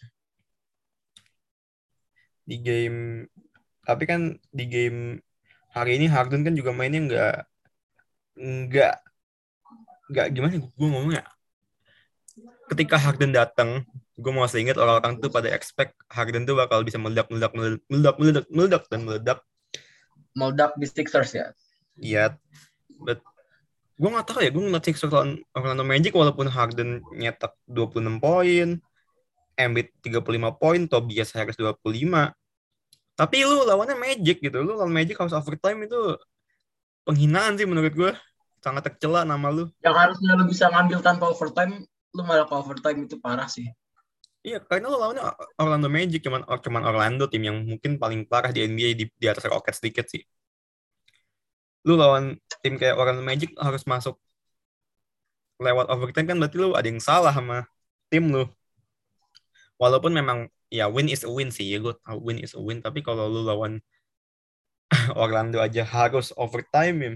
Di 2.47 2.59
game 2.59 3.27
tapi 3.85 4.05
kan 4.09 4.35
di 4.51 4.65
game 4.67 5.21
hari 5.71 6.01
ini 6.01 6.07
Harden 6.09 6.43
kan 6.43 6.55
juga 6.57 6.73
mainnya 6.73 7.01
enggak 7.05 7.37
enggak 8.35 8.95
enggak 10.11 10.27
gimana 10.33 10.53
gue 10.61 10.89
ngomongnya 10.89 11.23
ketika 12.73 12.97
Harden 12.97 13.33
datang 13.33 13.85
gue 14.15 14.33
mau 14.33 14.47
ingat 14.47 14.79
orang-orang 14.79 15.19
tuh 15.19 15.31
pada 15.31 15.51
expect 15.51 15.99
Harden 16.07 16.47
tuh 16.47 16.55
bakal 16.55 16.87
bisa 16.87 16.97
meledak 16.97 17.27
meledak 17.29 17.53
meledak 17.53 17.85
meledak 17.91 18.17
meledak, 18.19 18.47
meledak 18.51 18.83
dan 18.89 19.01
meledak 19.03 19.39
Meledak 20.35 20.75
di 20.75 20.87
Sixers 20.91 21.31
ya. 21.31 21.47
Iya, 21.95 22.35
but 22.99 23.23
gue 23.95 24.11
nggak 24.11 24.27
tahu 24.27 24.43
ya, 24.43 24.51
gue 24.51 24.63
ngeliat 24.67 24.83
Sixers 24.83 25.15
lawan 25.15 25.39
Orlando 25.55 25.87
Magic 25.87 26.11
walaupun 26.11 26.51
Harden 26.51 27.07
nyetak 27.15 27.55
26 27.71 28.19
poin, 28.19 28.83
Embiid 29.55 29.95
35 30.03 30.59
poin, 30.59 30.81
Tobias 30.91 31.31
Harris 31.39 31.55
25. 31.55 32.35
Tapi 33.15 33.37
lu 33.47 33.63
lawannya 33.63 33.95
Magic 33.95 34.43
gitu, 34.43 34.59
lu 34.59 34.75
lawan 34.75 34.91
Magic 34.91 35.15
harus 35.15 35.31
overtime 35.31 35.87
itu 35.87 36.19
penghinaan 37.07 37.55
sih 37.55 37.67
menurut 37.71 37.95
gue. 37.95 38.13
Sangat 38.65 38.89
tercela 38.89 39.29
nama 39.29 39.53
lu. 39.53 39.69
Yang 39.85 39.97
harusnya 40.01 40.31
lu 40.41 40.45
bisa 40.49 40.73
ngambil 40.73 41.05
tanpa 41.05 41.29
overtime, 41.29 41.85
lu 42.17 42.23
malah 42.25 42.49
ke 42.49 42.55
overtime 42.57 43.05
itu 43.05 43.21
parah 43.21 43.45
sih. 43.45 43.69
Iya, 44.41 44.65
karena 44.65 44.89
lu 44.89 44.97
lawannya 44.97 45.25
Orlando 45.61 45.89
Magic, 45.93 46.25
cuman 46.25 46.49
cuman 46.49 46.83
Orlando 46.89 47.29
tim 47.29 47.45
yang 47.45 47.61
mungkin 47.61 48.01
paling 48.01 48.25
parah 48.25 48.49
di 48.49 48.65
NBA 48.65 48.97
di, 48.97 49.05
di 49.13 49.27
atas 49.29 49.45
Rockets 49.45 49.85
sedikit 49.85 50.09
sih. 50.09 50.25
Lu 51.85 52.01
lawan 52.01 52.41
tim 52.65 52.81
kayak 52.81 52.97
Orlando 52.97 53.21
Magic 53.21 53.53
harus 53.61 53.85
masuk 53.85 54.17
lewat 55.61 55.87
overtime 55.93 56.27
kan 56.27 56.37
berarti 56.41 56.57
lu 56.59 56.73
ada 56.73 56.89
yang 56.89 57.01
salah 57.05 57.33
sama 57.37 57.69
tim 58.09 58.33
lu. 58.33 58.45
Walaupun 59.77 60.13
memang 60.17 60.49
ya 60.73 60.89
win 60.89 61.13
is 61.13 61.25
a 61.25 61.31
win 61.31 61.53
sih, 61.53 61.69
ya 61.69 61.79
gue 61.85 61.93
win 62.21 62.41
is 62.41 62.57
a 62.57 62.61
win, 62.61 62.81
tapi 62.81 63.05
kalau 63.05 63.29
lu 63.29 63.45
lawan 63.45 63.85
Orlando 65.21 65.61
aja 65.61 65.85
harus 65.85 66.33
overtime 66.37 66.97
ya. 67.01 67.13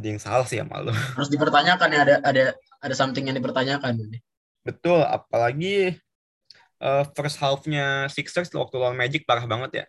Ada 0.00 0.16
yang 0.16 0.20
salah 0.22 0.48
sih 0.48 0.56
sama 0.56 0.80
lu. 0.80 0.96
Harus 0.96 1.28
dipertanyakan 1.28 1.88
ya 1.92 2.00
ada 2.08 2.16
ada 2.24 2.44
ada 2.80 2.94
something 2.96 3.28
yang 3.28 3.36
dipertanyakan. 3.36 4.00
Betul, 4.64 5.04
apalagi 5.04 6.00
eh, 6.80 7.04
first 7.12 7.36
half-nya 7.36 8.08
Sixers 8.08 8.48
waktu 8.56 8.80
lawan 8.80 8.96
Magic 8.96 9.28
parah 9.28 9.44
banget 9.44 9.84
ya. 9.84 9.86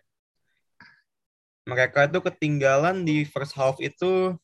Mereka 1.64 2.12
itu 2.12 2.20
ketinggalan 2.20 3.08
di 3.08 3.24
first 3.24 3.56
half 3.56 3.80
itu 3.80 4.36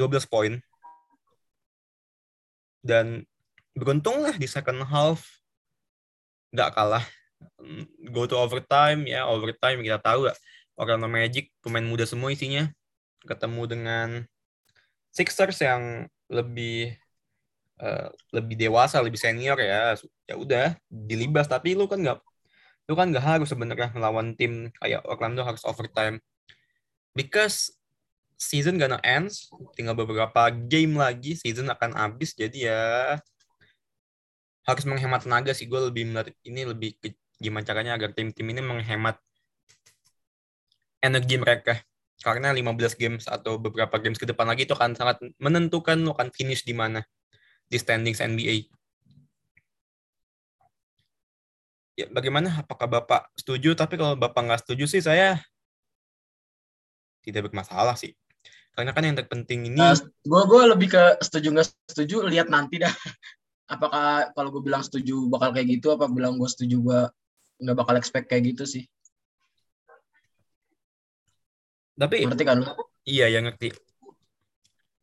12 0.00 0.24
poin. 0.24 0.56
Dan 2.80 3.28
beruntung 3.76 4.24
lah 4.24 4.32
di 4.32 4.48
second 4.48 4.80
half 4.88 5.28
nggak 6.56 6.72
kalah. 6.72 7.04
Go 8.08 8.24
to 8.24 8.40
overtime 8.40 9.04
ya, 9.04 9.28
overtime 9.28 9.84
kita 9.84 10.00
tahu 10.00 10.32
ya. 10.32 10.34
Orlando 10.72 11.04
Magic 11.04 11.52
pemain 11.60 11.84
muda 11.84 12.08
semua 12.08 12.32
isinya. 12.32 12.72
Ketemu 13.26 13.62
dengan 13.68 14.08
Sixers 15.12 15.60
yang 15.60 16.08
lebih 16.32 16.96
eh, 17.82 18.08
lebih 18.32 18.54
dewasa, 18.56 19.04
lebih 19.04 19.20
senior 19.20 19.58
ya. 19.60 19.94
Ya 20.28 20.34
udah 20.34 20.66
dilibas 20.88 21.46
tapi 21.46 21.76
lu 21.76 21.84
kan 21.90 22.00
nggak 22.00 22.18
lu 22.90 22.94
kan 22.98 23.14
nggak 23.14 23.24
harus 23.24 23.48
sebenarnya 23.52 23.94
melawan 23.94 24.34
tim 24.34 24.72
kayak 24.80 25.04
Orlando 25.06 25.44
harus 25.46 25.62
overtime. 25.68 26.18
Because 27.12 27.76
season 28.40 28.80
gonna 28.80 28.98
ends, 29.06 29.52
tinggal 29.78 29.94
beberapa 29.94 30.50
game 30.50 30.98
lagi 30.98 31.38
season 31.38 31.70
akan 31.70 31.94
habis 31.94 32.34
jadi 32.34 32.58
ya 32.58 32.82
harus 34.62 34.84
menghemat 34.86 35.26
tenaga 35.26 35.50
sih 35.54 35.66
gue 35.66 35.80
lebih 35.90 36.06
melihat 36.10 36.30
ini 36.46 36.62
lebih 36.62 36.94
ke 37.02 37.14
gimana 37.42 37.66
caranya 37.66 37.98
agar 37.98 38.14
tim-tim 38.14 38.46
ini 38.46 38.62
menghemat 38.62 39.18
energi 41.02 41.34
mereka 41.34 41.82
karena 42.22 42.54
15 42.54 42.96
games 42.96 43.24
atau 43.26 43.58
beberapa 43.58 43.98
games 43.98 44.16
ke 44.16 44.24
depan 44.24 44.46
lagi 44.46 44.64
itu 44.64 44.72
akan 44.72 44.94
sangat 44.94 45.20
menentukan 45.42 45.98
lo 46.00 46.14
akan 46.14 46.30
finish 46.30 46.62
di 46.62 46.72
mana 46.72 47.02
di 47.66 47.76
standings 47.76 48.22
NBA. 48.22 48.70
Ya, 51.92 52.08
bagaimana? 52.08 52.64
Apakah 52.64 52.88
Bapak 52.88 53.28
setuju? 53.36 53.76
Tapi 53.76 54.00
kalau 54.00 54.16
Bapak 54.16 54.40
nggak 54.48 54.60
setuju 54.64 54.88
sih 54.88 55.02
saya 55.04 55.36
tidak 57.20 57.52
bermasalah 57.52 57.94
sih. 57.94 58.16
Karena 58.72 58.96
kan 58.96 59.04
yang 59.04 59.16
terpenting 59.16 59.68
ini 59.68 59.78
gue 60.24 60.42
gue 60.48 60.62
lebih 60.72 60.88
ke 60.96 61.04
setuju 61.20 61.52
nggak 61.52 61.68
setuju 61.92 62.24
lihat 62.24 62.48
nanti 62.48 62.80
dah. 62.80 62.88
Apakah 63.72 64.32
kalau 64.32 64.48
gue 64.52 64.62
bilang 64.64 64.80
setuju 64.80 65.28
bakal 65.28 65.52
kayak 65.52 65.68
gitu? 65.80 65.92
Apa 65.92 66.08
bilang 66.08 66.40
gue 66.40 66.48
setuju 66.48 66.76
gue 66.80 67.00
nggak 67.62 67.76
bakal 67.76 67.94
expect 68.00 68.32
kayak 68.32 68.56
gitu 68.56 68.64
sih? 68.64 68.84
Tapi 71.98 72.24
Ngerti 72.24 72.44
kan 72.46 72.62
lu? 72.62 72.72
iya 73.04 73.28
yang 73.28 73.48
ngerti. 73.48 73.72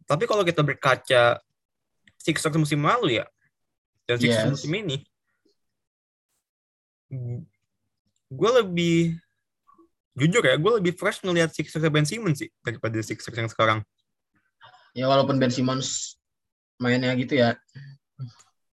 Tapi 0.10 0.24
kalau 0.25 0.41
kita 0.41 0.65
berkaca 0.65 1.38
Sixers 2.19 2.58
musim 2.58 2.81
lalu 2.81 3.22
ya 3.22 3.25
dan 4.10 4.17
Sixers 4.17 4.46
Yes. 4.50 4.53
musim 4.58 4.74
ini 4.75 4.98
gue 8.29 8.51
lebih 8.62 9.17
jujur 10.13 10.43
ya 10.46 10.55
gue 10.62 10.72
lebih 10.81 10.93
fresh 10.93 11.25
ngelihat 11.25 11.50
Sixers 11.53 11.81
Ben 11.89 12.05
Simmons 12.05 12.38
sih 12.43 12.50
daripada 12.62 12.98
Sixers 13.01 13.34
yang 13.34 13.50
sekarang. 13.50 13.79
Ya 14.93 15.10
walaupun 15.10 15.41
Ben 15.41 15.50
Simmons 15.50 16.17
mainnya 16.77 17.13
gitu 17.17 17.38
ya. 17.39 17.58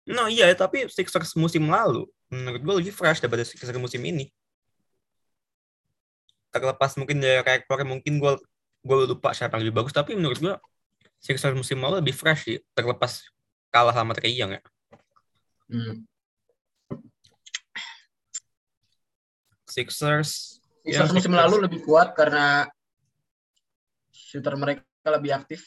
Nah 0.06 0.28
iya, 0.28 0.52
tapi 0.52 0.87
Sixers 0.92 1.32
musim 1.38 1.66
lalu 1.68 2.04
menurut 2.28 2.61
gue 2.61 2.75
lebih 2.85 2.92
fresh 2.92 3.25
daripada 3.25 3.44
Sixers 3.46 3.73
musim 3.80 4.04
ini. 4.04 4.28
Terlepas 6.58 6.92
mungkin 6.96 7.16
dari 7.20 7.40
rekor, 7.42 7.78
mungkin 7.84 8.18
gue 8.18 8.32
gue 8.86 8.96
lupa 9.10 9.34
siapa 9.34 9.58
yang 9.58 9.66
lebih 9.68 9.82
bagus, 9.82 9.92
tapi 9.92 10.14
menurut 10.14 10.38
gue 10.38 10.54
Sixers 11.18 11.56
musim 11.56 11.80
lalu 11.82 11.98
lebih 12.04 12.14
fresh 12.14 12.42
sih. 12.46 12.58
Terlepas 12.76 13.26
kalah 13.72 13.92
sama 13.92 14.14
Trae 14.14 14.30
Young 14.30 14.56
ya. 14.56 14.62
Hmm. 15.66 16.06
Sixers, 19.66 20.62
Ya, 20.86 21.02
Sixers 21.02 21.10
musim 21.12 21.32
Sixers. 21.34 21.42
lalu 21.50 21.56
lebih 21.66 21.80
kuat 21.82 22.14
karena 22.14 22.70
shooter 24.14 24.54
mereka 24.54 24.86
lebih 25.10 25.34
aktif. 25.34 25.66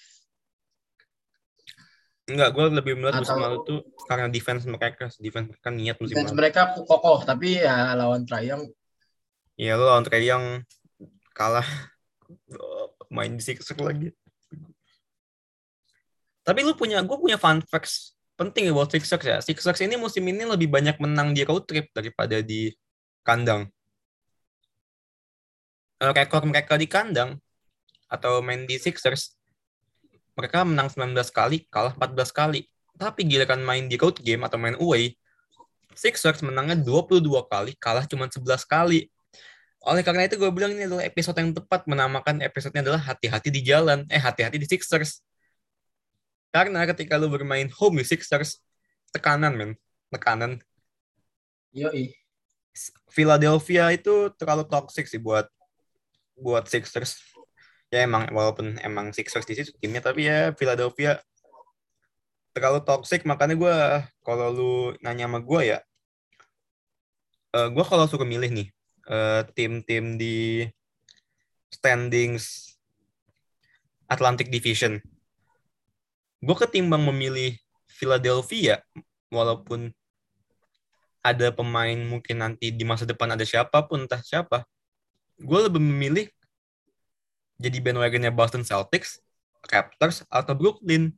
enggak, 2.29 2.53
gue 2.53 2.65
lebih 2.77 2.93
melihat 2.93 3.25
musim 3.25 3.41
lalu 3.41 3.57
tuh 3.65 3.79
karena 4.05 4.29
defense 4.29 4.61
mereka, 4.69 5.09
defense 5.17 5.49
mereka 5.49 5.69
niat 5.73 5.97
musim 5.97 6.13
Defense 6.13 6.29
lalu. 6.31 6.39
mereka 6.45 6.61
kokoh, 6.77 7.25
tapi 7.25 7.57
ya 7.57 7.97
lawan 7.97 8.21
Trae 8.23 8.47
Young 8.53 8.69
Iya, 9.59 9.75
lo 9.75 9.89
lawan 9.91 10.05
Young 10.07 10.45
kalah 11.39 11.63
main 13.07 13.31
di 13.31 13.39
Sixers 13.39 13.79
lagi. 13.79 14.11
Tapi 16.43 16.59
lu 16.67 16.75
punya, 16.75 16.99
gue 16.99 17.15
punya 17.15 17.39
fun 17.39 17.63
facts 17.63 18.19
penting 18.35 18.67
ya 18.67 18.73
buat 18.75 18.91
Sixers 18.91 19.23
ya. 19.23 19.37
Sixers 19.39 19.79
ini 19.83 19.95
musim 19.95 20.27
ini 20.27 20.43
lebih 20.43 20.67
banyak 20.67 20.99
menang 20.99 21.31
di 21.31 21.47
road 21.47 21.63
trip 21.63 21.87
daripada 21.95 22.43
di 22.43 22.75
kandang. 23.23 23.71
Eh, 25.99 26.11
Rekor 26.11 26.43
mereka 26.47 26.79
di 26.79 26.87
kandang 26.87 27.35
atau 28.07 28.39
main 28.39 28.63
di 28.63 28.79
Sixers, 28.79 29.35
mereka 30.33 30.63
menang 30.63 30.87
19 30.87 31.29
kali, 31.29 31.67
kalah 31.67 31.93
14 31.95 32.31
kali. 32.31 32.63
Tapi 32.95 33.27
giliran 33.27 33.59
main 33.63 33.87
di 33.91 33.95
road 33.99 34.19
game 34.19 34.43
atau 34.47 34.55
main 34.55 34.79
away, 34.79 35.15
Sixers 35.91 36.39
menangnya 36.39 36.79
22 36.79 37.43
kali, 37.51 37.75
kalah 37.75 38.07
cuma 38.07 38.31
11 38.31 38.63
kali. 38.63 39.11
Oleh 39.79 40.03
karena 40.03 40.27
itu 40.27 40.35
gue 40.35 40.51
bilang 40.51 40.75
ini 40.75 40.83
adalah 40.83 41.07
episode 41.07 41.39
yang 41.39 41.55
tepat 41.55 41.87
menamakan 41.87 42.43
episodenya 42.43 42.83
adalah 42.83 42.99
hati-hati 42.99 43.47
di 43.47 43.61
jalan. 43.63 44.03
Eh, 44.11 44.19
hati-hati 44.19 44.59
di 44.59 44.67
Sixers. 44.67 45.23
Karena 46.51 46.83
ketika 46.83 47.15
lu 47.15 47.31
bermain 47.31 47.69
home 47.71 48.03
di 48.03 48.05
Sixers, 48.05 48.59
tekanan 49.15 49.55
men, 49.55 49.71
tekanan. 50.11 50.59
Yoi. 51.71 52.11
Philadelphia 53.07 53.91
itu 53.95 54.33
terlalu 54.35 54.67
toxic 54.67 55.07
sih 55.07 55.21
buat 55.21 55.47
buat 56.35 56.67
Sixers. 56.67 57.21
Ya 57.89 58.03
emang 58.03 58.27
walaupun 58.35 58.77
emang 58.83 59.15
Sixers 59.15 59.47
di 59.47 59.57
situ 59.57 59.71
timnya 59.79 60.03
tapi 60.03 60.27
ya 60.27 60.53
Philadelphia 60.53 61.23
terlalu 62.53 62.83
toxic 62.85 63.23
makanya 63.25 63.55
gue 63.55 63.75
kalau 64.25 64.47
lu 64.51 64.73
nanya 65.01 65.25
sama 65.25 65.39
gue 65.41 65.61
ya 65.73 65.79
eh 67.49 67.67
gue 67.73 67.85
kalau 67.85 68.05
suka 68.05 68.25
milih 68.25 68.49
nih 68.53 68.67
eh, 69.09 69.41
tim-tim 69.57 70.15
di 70.15 70.65
standings 71.73 72.77
Atlantic 74.09 74.53
Division 74.53 75.01
gue 76.39 76.55
ketimbang 76.55 77.03
memilih 77.03 77.57
Philadelphia 77.89 78.79
walaupun 79.27 79.91
ada 81.19 81.51
pemain 81.51 81.99
mungkin 81.99 82.39
nanti 82.39 82.71
di 82.71 82.87
masa 82.87 83.03
depan 83.03 83.35
ada 83.35 83.43
siapa 83.43 83.83
pun 83.83 84.07
entah 84.07 84.23
siapa 84.23 84.63
gue 85.35 85.59
lebih 85.67 85.83
memilih 85.83 86.31
jadi 87.59 87.77
bandwagonnya 87.83 88.31
Boston 88.31 88.63
Celtics, 88.63 89.19
Raptors 89.67 90.23
atau 90.31 90.55
Brooklyn. 90.55 91.11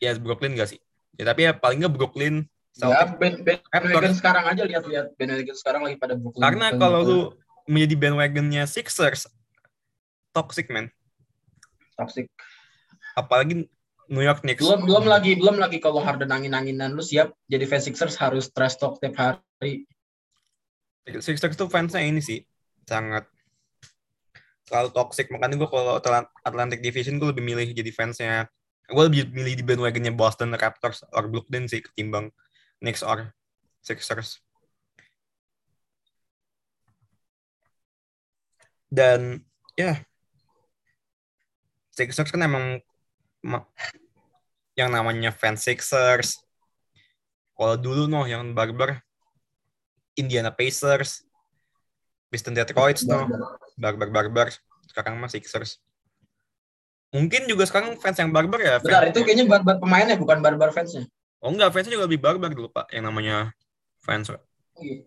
Ya 0.00 0.16
Brooklyn 0.16 0.56
gak 0.56 0.72
sih? 0.72 0.80
Ya 1.20 1.28
tapi 1.28 1.44
ya 1.44 1.52
paling 1.52 1.84
nggak 1.84 1.92
Brooklyn 1.92 2.48
Ya, 2.76 3.08
Celtics. 3.08 3.12
Ben, 3.16 3.34
ben. 3.40 3.58
Bandwagon 3.72 4.12
sekarang 4.12 4.44
aja 4.52 4.62
lihat-lihat 4.68 5.06
Bandwagon 5.16 5.56
sekarang 5.56 5.82
lagi 5.88 5.96
pada 5.96 6.14
Brooklyn. 6.16 6.44
Karena 6.44 6.66
kalau 6.76 7.00
gitu. 7.00 7.10
lu 7.10 7.20
menjadi 7.66 7.94
bandwagonnya 7.96 8.62
Sixers, 8.68 9.26
toxic 10.36 10.68
man. 10.68 10.92
toxic. 11.96 12.28
Apalagi 13.16 13.64
New 14.12 14.20
York 14.20 14.44
Knicks. 14.44 14.60
Belum 14.60 14.84
belum 14.84 15.04
lagi 15.08 15.32
belum 15.34 15.56
lagi 15.56 15.80
kalau 15.80 16.04
Harden 16.04 16.28
angin-anginan 16.28 16.92
lu 16.92 17.00
siap 17.00 17.32
jadi 17.48 17.64
fans 17.64 17.88
Sixers 17.88 18.20
harus 18.20 18.52
trash 18.52 18.76
talk 18.76 19.00
tiap 19.00 19.16
hari. 19.16 19.88
Sixers 21.08 21.56
tuh 21.56 21.72
fansnya 21.72 22.04
ini 22.04 22.20
sih 22.20 22.44
sangat 22.84 23.24
selalu 24.66 24.90
toxic 24.90 25.30
makanya 25.30 25.56
gue 25.62 25.70
kalau 25.70 25.98
Atlant- 26.02 26.30
Atlantic 26.42 26.82
Division 26.82 27.22
gue 27.22 27.30
lebih 27.30 27.46
milih 27.46 27.70
jadi 27.70 27.90
fansnya 27.94 28.50
gue 28.90 29.04
lebih 29.06 29.30
milih 29.30 29.54
di 29.54 29.64
bandwagonnya 29.66 30.12
Boston 30.14 30.54
Raptors 30.54 31.06
or 31.14 31.30
Brooklyn 31.30 31.70
sih 31.70 31.82
ketimbang 31.82 32.34
Knicks 32.80 33.02
or 33.02 33.32
Sixers 33.80 34.40
dan 38.86 39.42
ya. 39.74 39.98
Sixers 41.96 42.28
kan 42.28 42.44
emang 42.44 42.78
ma- 43.40 43.64
yang 44.76 44.92
namanya 44.92 45.32
fans 45.32 45.64
Sixers 45.64 46.36
kalau 47.56 47.80
dulu 47.80 48.04
noh 48.04 48.28
yang 48.28 48.52
barbar 48.52 49.00
Indiana 50.12 50.52
Pacers 50.52 51.24
Pistons 52.28 52.52
Detroit 52.52 53.00
noh 53.08 53.24
barbar 53.80 54.12
barbar 54.12 54.48
sekarang 54.92 55.16
mah 55.16 55.32
Sixers 55.32 55.80
mungkin 57.16 57.48
juga 57.48 57.64
sekarang 57.64 57.96
fans 57.96 58.20
yang 58.20 58.28
barbar 58.28 58.60
ya 58.60 58.76
Bentar, 58.76 59.08
fans- 59.08 59.16
itu 59.16 59.20
kayaknya 59.24 59.46
barbar 59.48 59.80
pemainnya 59.80 60.20
bukan 60.20 60.44
barbar 60.44 60.68
fansnya. 60.76 61.08
Oh 61.46 61.54
enggak 61.54 61.70
fansnya 61.70 61.94
juga 61.94 62.10
lebih 62.10 62.18
barbar 62.18 62.50
dulu 62.50 62.66
pak 62.68 62.90
yang 62.90 63.06
namanya 63.06 63.54
fans 64.02 64.26
Oh, 64.28 64.82
iya. 64.82 65.06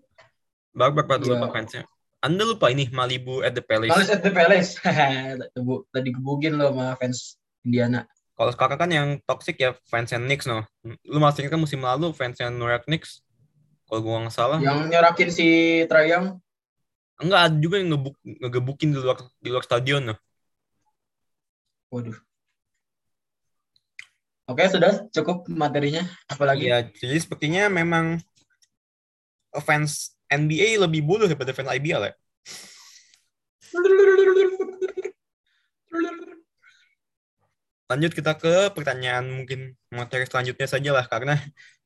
barbar 0.71 1.03
pak 1.03 1.19
dulu 1.19 1.35
Iya. 1.35 1.43
pak 1.43 1.51
fansnya 1.51 1.83
anda 2.19 2.43
lupa 2.43 2.67
ini 2.67 2.87
Malibu 2.89 3.43
at 3.43 3.51
the 3.51 3.61
Palace 3.61 3.91
Males 3.91 4.07
at 4.09 4.19
the 4.19 4.31
Palace. 4.31 4.75
Tadi 5.95 6.09
gebugin 6.11 6.55
lo 6.55 6.71
sama 6.71 6.95
fans 6.95 7.35
Indiana. 7.63 8.03
kalau 8.35 8.51
sekarang 8.51 8.75
kan 8.75 8.87
yang 8.89 9.07
toxic 9.23 9.55
ya 9.55 9.75
fansnya 9.87 10.15
Knicks 10.17 10.43
no 10.43 10.63
lu 11.03 11.19
masih 11.19 11.43
ingat 11.43 11.55
kan 11.55 11.61
musim 11.61 11.79
lalu 11.79 12.11
fansnya 12.11 12.47
New 12.47 12.65
York 12.65 12.87
Knicks 12.87 13.19
kalau 13.83 13.99
gua 13.99 14.15
nggak 14.23 14.31
salah 14.31 14.59
Yang 14.59 14.79
nyorakin 14.87 15.29
si 15.29 15.47
Trae 15.87 16.07
Young. 16.07 16.39
enggak 17.19 17.39
ada 17.45 17.55
juga 17.55 17.75
yang 17.77 17.91
ngebuk, 17.91 18.15
ngegebukin 18.23 18.89
di 18.91 18.99
luar 18.99 19.17
di 19.37 19.49
luar 19.51 19.63
stadion 19.63 20.03
no 20.07 20.15
Waduh. 21.89 22.15
Oke, 24.49 24.65
sudah 24.65 25.05
cukup 25.13 25.45
materinya. 25.45 26.01
Apalagi? 26.25 26.65
Iya, 26.65 26.89
jadi 26.89 27.21
sepertinya 27.21 27.69
memang 27.69 28.17
fans 29.61 30.17
NBA 30.25 30.81
lebih 30.81 31.05
bodoh 31.05 31.29
daripada 31.29 31.53
fans 31.53 31.69
IBL 31.69 32.09
ya. 32.09 32.13
Lanjut 37.89 38.11
kita 38.13 38.33
ke 38.37 38.73
pertanyaan 38.73 39.29
mungkin 39.29 39.77
materi 39.93 40.25
selanjutnya 40.25 40.65
saja 40.65 40.97
lah 40.97 41.05
karena 41.05 41.37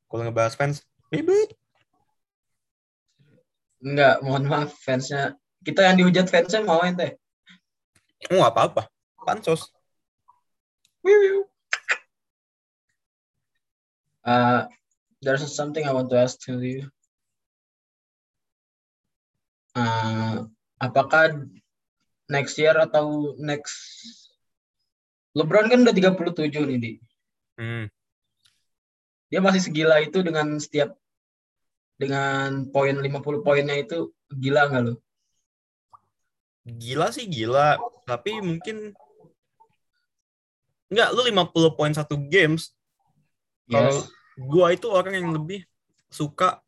kalau 0.08 0.23
ngebahas 0.23 0.56
fans 0.56 0.84
ribet. 1.12 1.52
Enggak, 3.84 4.23
mohon 4.23 4.47
maaf 4.47 4.71
fansnya. 4.80 5.36
Kita 5.60 5.84
yang 5.84 5.99
dihujat 5.99 6.32
fansnya 6.32 6.63
mau 6.63 6.80
ente. 6.88 7.19
Oh 8.32 8.39
apa-apa, 8.39 8.88
pansos. 9.28 9.67
Uh, 14.23 14.71
there's 15.19 15.43
something 15.51 15.83
I 15.83 15.91
want 15.91 16.09
to 16.12 16.17
ask 16.19 16.39
to 16.47 16.59
you. 16.63 16.88
Uh, 19.75 20.47
apakah 20.79 21.43
next 22.31 22.55
year 22.55 22.75
atau 22.79 23.36
next 23.36 23.75
LeBron 25.33 25.67
kan 25.67 25.81
udah 25.81 25.95
37 25.95 26.69
nih, 26.69 26.77
Di. 26.77 26.91
Hmm. 27.57 27.86
Dia 29.33 29.41
masih 29.41 29.65
segila 29.65 29.97
itu 29.97 30.21
dengan 30.21 30.62
setiap 30.62 30.93
dengan 31.97 32.69
poin 32.69 32.93
50 32.93 33.41
poinnya 33.41 33.75
itu 33.81 34.13
gila 34.29 34.69
nggak 34.69 34.83
lo? 34.86 34.93
Gila 36.63 37.09
sih 37.09 37.25
gila, 37.25 37.81
tapi 38.05 38.39
mungkin 38.39 38.93
Enggak, 40.93 41.09
lu 41.17 41.25
50 41.25 41.73
poin 41.73 41.89
satu 41.89 42.13
games 42.29 42.69
Kalau 43.69 43.95
Yes. 43.95 44.10
gua 44.36 44.67
itu 44.73 44.88
orang 44.89 45.13
yang 45.15 45.30
lebih 45.32 45.63
suka 46.10 46.60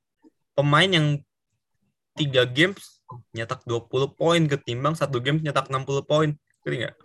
pemain 0.55 0.87
yang 0.87 1.19
tiga 2.15 2.47
games 2.47 3.03
nyetak 3.35 3.61
20 3.67 4.09
poin 4.15 4.41
ketimbang 4.47 4.95
satu 4.95 5.19
game 5.19 5.43
nyetak 5.43 5.67
60 5.67 6.01
poin. 6.05 6.29
Ngerti 6.63 6.75
nggak? 6.81 6.95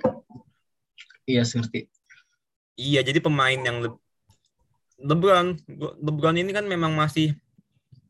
Iya, 1.26 1.42
ngerti. 1.44 1.80
Iya, 2.80 3.00
jadi 3.04 3.20
pemain 3.20 3.58
yang 3.60 3.84
le- 3.84 4.00
LeBron, 5.00 5.56
LeBron 6.00 6.36
ini 6.36 6.52
kan 6.52 6.64
memang 6.64 6.92
masih 6.92 7.36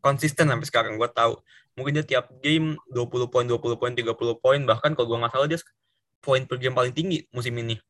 konsisten 0.03 0.47
sampai 0.51 0.67
sekarang. 0.67 0.95
Gua 0.99 1.11
tahu. 1.11 1.39
Mungkin 1.79 1.97
dia 1.97 2.07
tiap 2.07 2.29
game 2.43 2.77
20 2.91 3.31
poin, 3.31 3.47
20 3.47 3.79
poin, 3.79 3.95
30 3.95 4.37
poin. 4.39 4.61
Bahkan 4.63 4.95
kalau 4.95 5.07
gua 5.11 5.19
nggak 5.27 5.33
salah 5.35 5.49
dia 5.49 5.59
poin 6.21 6.45
per 6.45 6.61
game 6.61 6.77
paling 6.77 6.93
tinggi 6.93 7.25
musim 7.33 7.57
ini. 7.57 7.81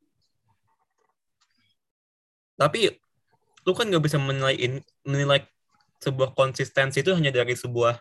Tapi 2.55 2.93
lu 3.65 3.73
kan 3.77 3.87
nggak 3.89 4.05
bisa 4.05 4.17
menilai 4.17 4.57
in- 4.57 4.87
menilai 5.05 5.45
sebuah 6.01 6.33
konsistensi 6.33 7.05
itu 7.05 7.13
hanya 7.13 7.29
dari 7.29 7.53
sebuah 7.53 8.01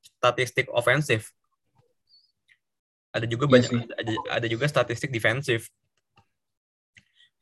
statistik 0.00 0.72
ofensif. 0.72 1.32
Ada 3.12 3.26
juga 3.28 3.44
Iya 3.50 3.52
banyak 3.58 3.70
ada, 3.98 4.12
ada 4.40 4.46
juga 4.48 4.64
statistik 4.70 5.12
defensif. 5.12 5.68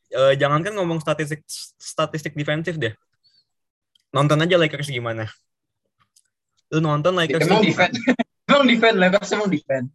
Eh, 0.08 0.34
jangankan 0.40 0.72
ngomong 0.80 0.98
statistik 0.98 1.44
statistik 1.78 2.32
defensif 2.32 2.80
deh. 2.80 2.96
Nonton 4.10 4.40
aja 4.40 4.56
Lakers 4.56 4.88
gimana. 4.88 5.28
Lu 6.72 6.80
nonton 6.80 7.12
Lakers 7.12 7.44
Emang 7.44 7.60
defend. 7.60 7.92
emang 8.48 8.64
defend 8.64 8.96
Lakers 8.96 9.30
emang 9.36 9.50
defend. 9.52 9.86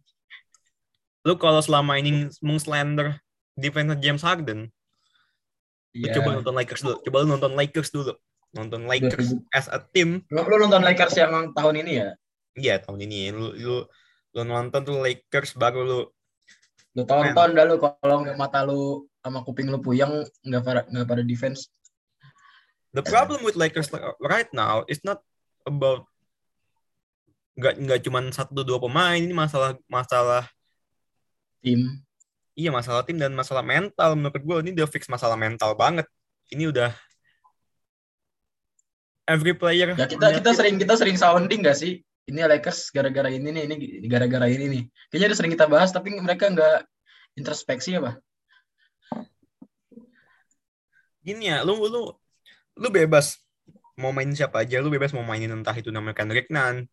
lu 1.24 1.40
kalau 1.40 1.56
selama 1.64 1.96
ini 1.96 2.28
mengslender 2.44 3.16
defense 3.56 3.96
James 4.04 4.20
Harden, 4.20 4.68
lu 5.94 6.06
Iya. 6.10 6.14
coba 6.18 6.28
nonton 6.38 6.54
Lakers 6.58 6.82
dulu. 6.82 6.96
Coba 7.06 7.16
lu 7.22 7.26
nonton 7.30 7.52
Lakers 7.54 7.90
dulu. 7.94 8.12
Nonton 8.54 8.82
Lakers 8.86 9.34
as 9.50 9.66
a 9.66 9.82
team 9.82 10.22
Lu, 10.30 10.46
lu 10.46 10.56
nonton 10.62 10.82
Lakers 10.86 11.14
yang 11.18 11.50
tahun 11.54 11.74
ini 11.82 11.92
ya? 11.98 12.08
Iya 12.54 12.74
tahun 12.86 13.02
ini 13.02 13.34
lu 13.34 13.50
lu 13.54 13.76
lu 14.34 14.42
nonton 14.46 14.82
tuh 14.86 14.98
Lakers 15.02 15.58
baru 15.58 15.82
lu 15.82 16.00
Lu 16.94 17.02
tonton 17.02 17.58
dah 17.58 17.66
lu 17.66 17.82
kalau 17.82 18.22
nggak 18.22 18.38
mata 18.38 18.62
lu 18.62 19.10
sama 19.18 19.42
kuping 19.42 19.66
lu 19.66 19.82
puyeng 19.82 20.22
nggak 20.46 20.62
pada 20.62 20.80
nggak 20.86 21.06
pada 21.10 21.22
defense. 21.26 21.66
The 22.94 23.02
problem 23.02 23.42
with 23.42 23.58
Lakers 23.58 23.90
right 24.22 24.46
now 24.54 24.86
is 24.86 25.02
not 25.02 25.18
about 25.66 26.06
nggak 27.58 27.74
nggak 27.82 28.00
cuma 28.06 28.22
satu 28.30 28.62
dua 28.62 28.78
pemain 28.78 29.18
ini 29.18 29.34
masalah 29.34 29.74
masalah 29.90 30.46
Tim. 31.58 31.98
Iya 32.54 32.70
masalah 32.70 33.02
tim 33.02 33.18
dan 33.18 33.34
masalah 33.34 33.62
mental 33.62 34.14
menurut 34.18 34.42
gue 34.42 34.56
ini 34.66 34.70
udah 34.74 34.88
fix 34.90 35.06
masalah 35.10 35.34
mental 35.38 35.74
banget 35.74 36.06
ini 36.54 36.70
udah 36.70 36.90
every 39.26 39.56
player 39.56 39.94
Ya 39.94 40.06
kita 40.08 40.40
kita 40.40 40.50
sering 40.54 40.76
kita 40.76 40.94
sering 41.00 41.16
sounding 41.16 41.64
gak 41.64 41.78
sih? 41.78 42.04
Ini 42.24 42.48
Lakers 42.48 42.88
gara-gara 42.88 43.28
ini 43.28 43.52
nih, 43.52 43.68
ini 43.68 43.76
gara-gara 44.08 44.48
ini 44.48 44.64
nih. 44.64 44.82
Kayaknya 45.12 45.26
udah 45.28 45.38
sering 45.38 45.52
kita 45.52 45.66
bahas 45.68 45.92
tapi 45.92 46.08
mereka 46.16 46.48
nggak 46.48 46.88
introspeksi 47.36 48.00
apa? 48.00 48.16
gini 51.24 51.48
ya 51.48 51.64
lu 51.64 51.80
lu 51.88 52.12
lu 52.76 52.88
bebas 52.92 53.40
mau 53.96 54.12
main 54.12 54.28
siapa 54.36 54.60
aja 54.60 54.84
lu 54.84 54.92
bebas 54.92 55.16
mau 55.16 55.24
mainin 55.24 55.56
entah 55.56 55.72
itu 55.72 55.88
namanya 55.88 56.20
Kendrick 56.20 56.52
Nunn 56.52 56.84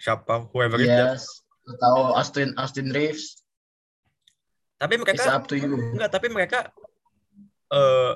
siapa 0.00 0.48
whoever. 0.56 0.80
Yes. 0.80 1.44
Atau 1.68 2.16
Austin 2.16 2.56
Austin 2.56 2.88
Reeves. 2.96 3.44
Tapi 4.78 4.94
It's 4.94 5.02
mereka 5.04 5.22
up 5.34 5.44
to 5.44 5.54
you. 5.58 5.74
enggak 5.92 6.10
tapi 6.10 6.26
mereka 6.30 6.58
eh 7.68 8.14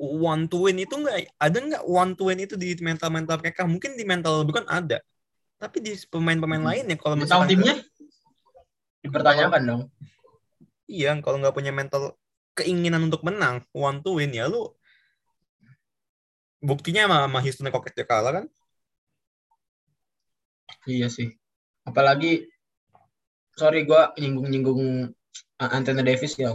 one 0.00 0.50
to 0.50 0.66
win 0.66 0.80
itu 0.80 0.96
enggak 0.96 1.28
ada 1.38 1.58
enggak 1.60 1.84
one 1.84 2.12
to 2.16 2.26
win 2.26 2.40
itu 2.40 2.56
di 2.56 2.74
mental 2.80 3.08
mental 3.08 3.36
mereka 3.38 3.62
mungkin 3.62 3.94
di 3.94 4.02
mental 4.02 4.42
LeBron 4.42 4.66
ada 4.66 4.98
tapi 5.54 5.78
di 5.78 5.94
pemain-pemain 6.08 6.60
Hmm. 6.60 6.70
lainnya 6.72 6.96
kalau 6.98 7.14
Mental 7.14 7.46
timnya 7.46 7.78
dipertanyakan 9.00 9.60
dong. 9.62 9.82
iya 10.88 11.14
kalau 11.20 11.38
nggak 11.38 11.54
punya 11.54 11.70
mental 11.70 12.16
keinginan 12.52 13.06
untuk 13.06 13.22
menang 13.22 13.62
one 13.70 14.00
to 14.00 14.16
win 14.16 14.32
ya 14.32 14.48
lu 14.48 14.72
buktinya 16.58 17.04
sama, 17.04 17.16
sama 17.28 17.38
Houston 17.40 17.68
Rockets 17.68 17.94
dia 17.94 18.08
kalah 18.08 18.40
kan 18.42 18.46
Iya 20.84 21.08
sih. 21.08 21.32
Apalagi 21.84 22.44
sorry 23.56 23.88
gua 23.88 24.12
nyinggung-nyinggung 24.20 24.82
uh, 25.08 25.23
Anthony 25.60 26.02
Davis 26.04 26.36
ya. 26.36 26.52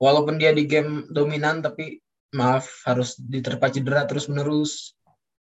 Walaupun 0.00 0.40
dia 0.40 0.50
di 0.56 0.64
game 0.64 1.06
dominan 1.12 1.60
tapi 1.60 2.00
maaf 2.32 2.86
harus 2.86 3.18
diterpa 3.18 3.68
cedera 3.70 4.06
terus-menerus. 4.06 4.96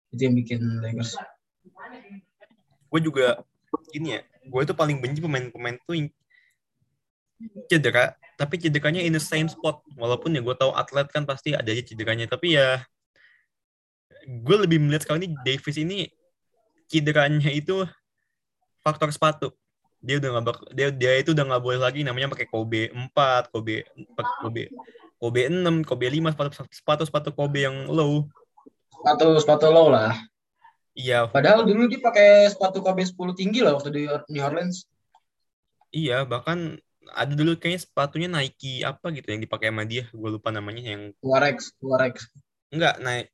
Itu 0.09 0.29
yang 0.29 0.35
bikin 0.37 0.61
Lakers. 0.81 1.15
gue 2.89 3.01
juga 3.05 3.45
gini 3.93 4.17
ya 4.17 4.21
gue 4.25 4.61
itu 4.65 4.73
paling 4.73 4.97
benci 4.97 5.21
pemain-pemain 5.21 5.77
tuh 5.85 5.93
yang 5.93 6.09
cedera 7.69 8.17
tapi 8.33 8.57
cederanya 8.57 9.03
in 9.03 9.13
the 9.13 9.21
same 9.21 9.45
spot 9.45 9.85
walaupun 9.93 10.33
ya 10.33 10.41
gue 10.41 10.55
tahu 10.57 10.73
atlet 10.73 11.07
kan 11.13 11.23
pasti 11.23 11.53
ada 11.53 11.69
aja 11.69 11.83
cederanya 11.85 12.25
tapi 12.25 12.57
ya 12.57 12.81
gue 14.25 14.57
lebih 14.57 14.81
melihat 14.81 15.05
sekarang 15.05 15.27
ini 15.27 15.37
Davis 15.45 15.77
ini 15.77 16.09
cederanya 16.89 17.51
itu 17.53 17.85
faktor 18.81 19.13
sepatu 19.13 19.53
dia 19.99 20.15
udah 20.17 20.29
nggak 20.31 20.45
bak- 20.47 20.69
dia 20.71 20.87
dia 20.95 21.11
itu 21.19 21.35
udah 21.35 21.45
nggak 21.45 21.63
boleh 21.63 21.79
lagi 21.79 22.07
namanya 22.07 22.31
pakai 22.31 22.47
Kobe 22.47 22.87
4 22.91 23.51
Kobe 23.51 23.83
Kobe 24.39 24.63
Kobe 25.19 25.41
6 25.51 25.83
Kobe 25.83 26.07
5 26.07 26.31
sepatu 26.31 26.49
sepatu 26.71 27.03
sepatu 27.03 27.29
Kobe 27.35 27.67
yang 27.67 27.87
low 27.91 28.23
Sepatu 28.95 29.27
sepatu 29.39 29.67
low 29.71 29.87
lah. 29.91 30.11
iya 30.91 31.23
Padahal 31.27 31.63
dulu 31.63 31.87
dia 31.87 31.99
pakai 32.03 32.51
sepatu 32.51 32.83
Kobe 32.83 33.03
10 33.03 33.31
tinggi 33.35 33.63
lah 33.63 33.75
waktu 33.75 33.91
di 33.95 34.03
New 34.07 34.43
Orleans. 34.43 34.83
Iya, 35.89 36.27
bahkan 36.27 36.75
ada 37.15 37.33
dulu 37.33 37.57
kayaknya 37.57 37.81
sepatunya 37.81 38.29
Nike 38.29 38.83
apa 38.85 39.09
gitu 39.15 39.31
yang 39.31 39.41
dipakai 39.41 39.71
sama 39.71 39.87
dia. 39.87 40.05
Gue 40.11 40.29
lupa 40.35 40.51
namanya 40.51 40.83
yang 40.83 41.15
Tuarex, 41.23 41.73
Tuarex. 41.79 42.27
enggak 42.69 42.99
naik. 43.01 43.31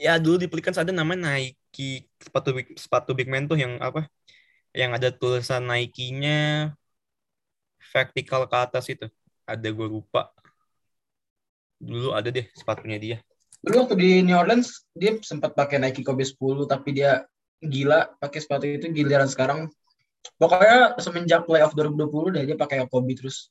Ya 0.00 0.16
dulu 0.16 0.40
di 0.40 0.46
Pelicans 0.48 0.78
ada 0.80 0.94
namanya 0.94 1.34
Nike 1.34 2.08
sepatu 2.22 2.54
big, 2.56 2.72
sepatu 2.78 3.10
big 3.12 3.26
man 3.28 3.44
tuh 3.50 3.58
yang 3.58 3.76
apa? 3.82 4.06
Yang 4.70 4.90
ada 5.02 5.08
tulisan 5.10 5.62
Nike-nya 5.66 6.72
vertikal 7.90 8.46
ke 8.46 8.56
atas 8.56 8.86
itu. 8.86 9.06
Ada 9.42 9.68
gue 9.74 9.88
lupa. 9.88 10.30
Dulu 11.80 12.14
ada 12.14 12.30
deh 12.30 12.46
sepatunya 12.54 12.98
dia. 13.00 13.18
Dulu 13.60 13.84
waktu 13.84 13.96
di 13.98 14.10
New 14.22 14.38
Orleans 14.38 14.86
dia 14.94 15.18
sempat 15.20 15.52
pakai 15.52 15.82
Nike 15.82 16.06
Kobe 16.06 16.22
10 16.24 16.64
tapi 16.70 16.96
dia 16.96 17.26
gila 17.60 18.08
pakai 18.16 18.40
sepatu 18.40 18.64
itu 18.64 18.88
giliran 18.88 19.28
sekarang 19.28 19.68
pokoknya 20.40 20.96
semenjak 20.96 21.44
playoff 21.44 21.76
2020 21.76 22.40
deh 22.40 22.44
dia 22.48 22.56
pakai 22.56 22.86
Kobe 22.86 23.12
terus. 23.18 23.50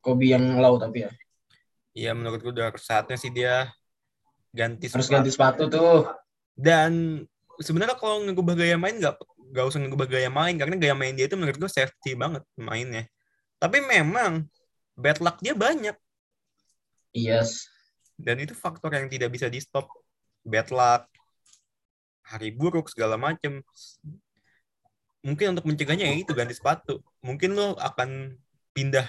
Kobe 0.00 0.32
yang 0.32 0.60
low 0.60 0.76
tapi 0.76 1.08
ya. 1.08 1.10
Iya 1.90 2.10
menurut 2.14 2.38
gue 2.44 2.52
udah 2.54 2.70
saatnya 2.78 3.18
sih 3.18 3.32
dia 3.34 3.66
ganti 4.54 4.86
Harus 4.90 5.06
sepatu. 5.06 5.14
ganti 5.16 5.30
sepatu 5.32 5.62
tuh. 5.70 5.98
Dan 6.54 7.22
sebenarnya 7.58 7.96
kalau 7.98 8.22
ngubah 8.26 8.54
gaya 8.58 8.76
main 8.78 8.98
nggak 8.98 9.16
nggak 9.50 9.66
usah 9.66 9.78
ngubah 9.82 10.06
gaya 10.06 10.30
main 10.30 10.54
karena 10.54 10.78
gaya 10.78 10.94
main 10.94 11.12
dia 11.12 11.26
itu 11.26 11.34
menurut 11.34 11.58
gue 11.58 11.70
safety 11.70 12.14
banget 12.14 12.42
mainnya. 12.54 13.04
Tapi 13.58 13.82
memang 13.82 14.46
bad 14.94 15.18
luck 15.20 15.38
dia 15.42 15.52
banyak 15.52 15.96
Yes. 17.10 17.66
dan 18.14 18.38
itu 18.38 18.54
faktor 18.54 18.94
yang 18.94 19.10
tidak 19.10 19.34
bisa 19.34 19.50
di 19.50 19.58
stop. 19.58 19.90
Bad 20.46 20.70
luck, 20.70 21.04
hari 22.22 22.54
buruk 22.54 22.86
segala 22.86 23.18
macem. 23.18 23.60
Mungkin 25.20 25.52
untuk 25.52 25.66
mencegahnya 25.68 26.06
ya 26.08 26.16
itu 26.16 26.32
ganti 26.32 26.54
sepatu. 26.54 27.02
Mungkin 27.20 27.52
lo 27.52 27.74
akan 27.76 28.38
pindah 28.72 29.04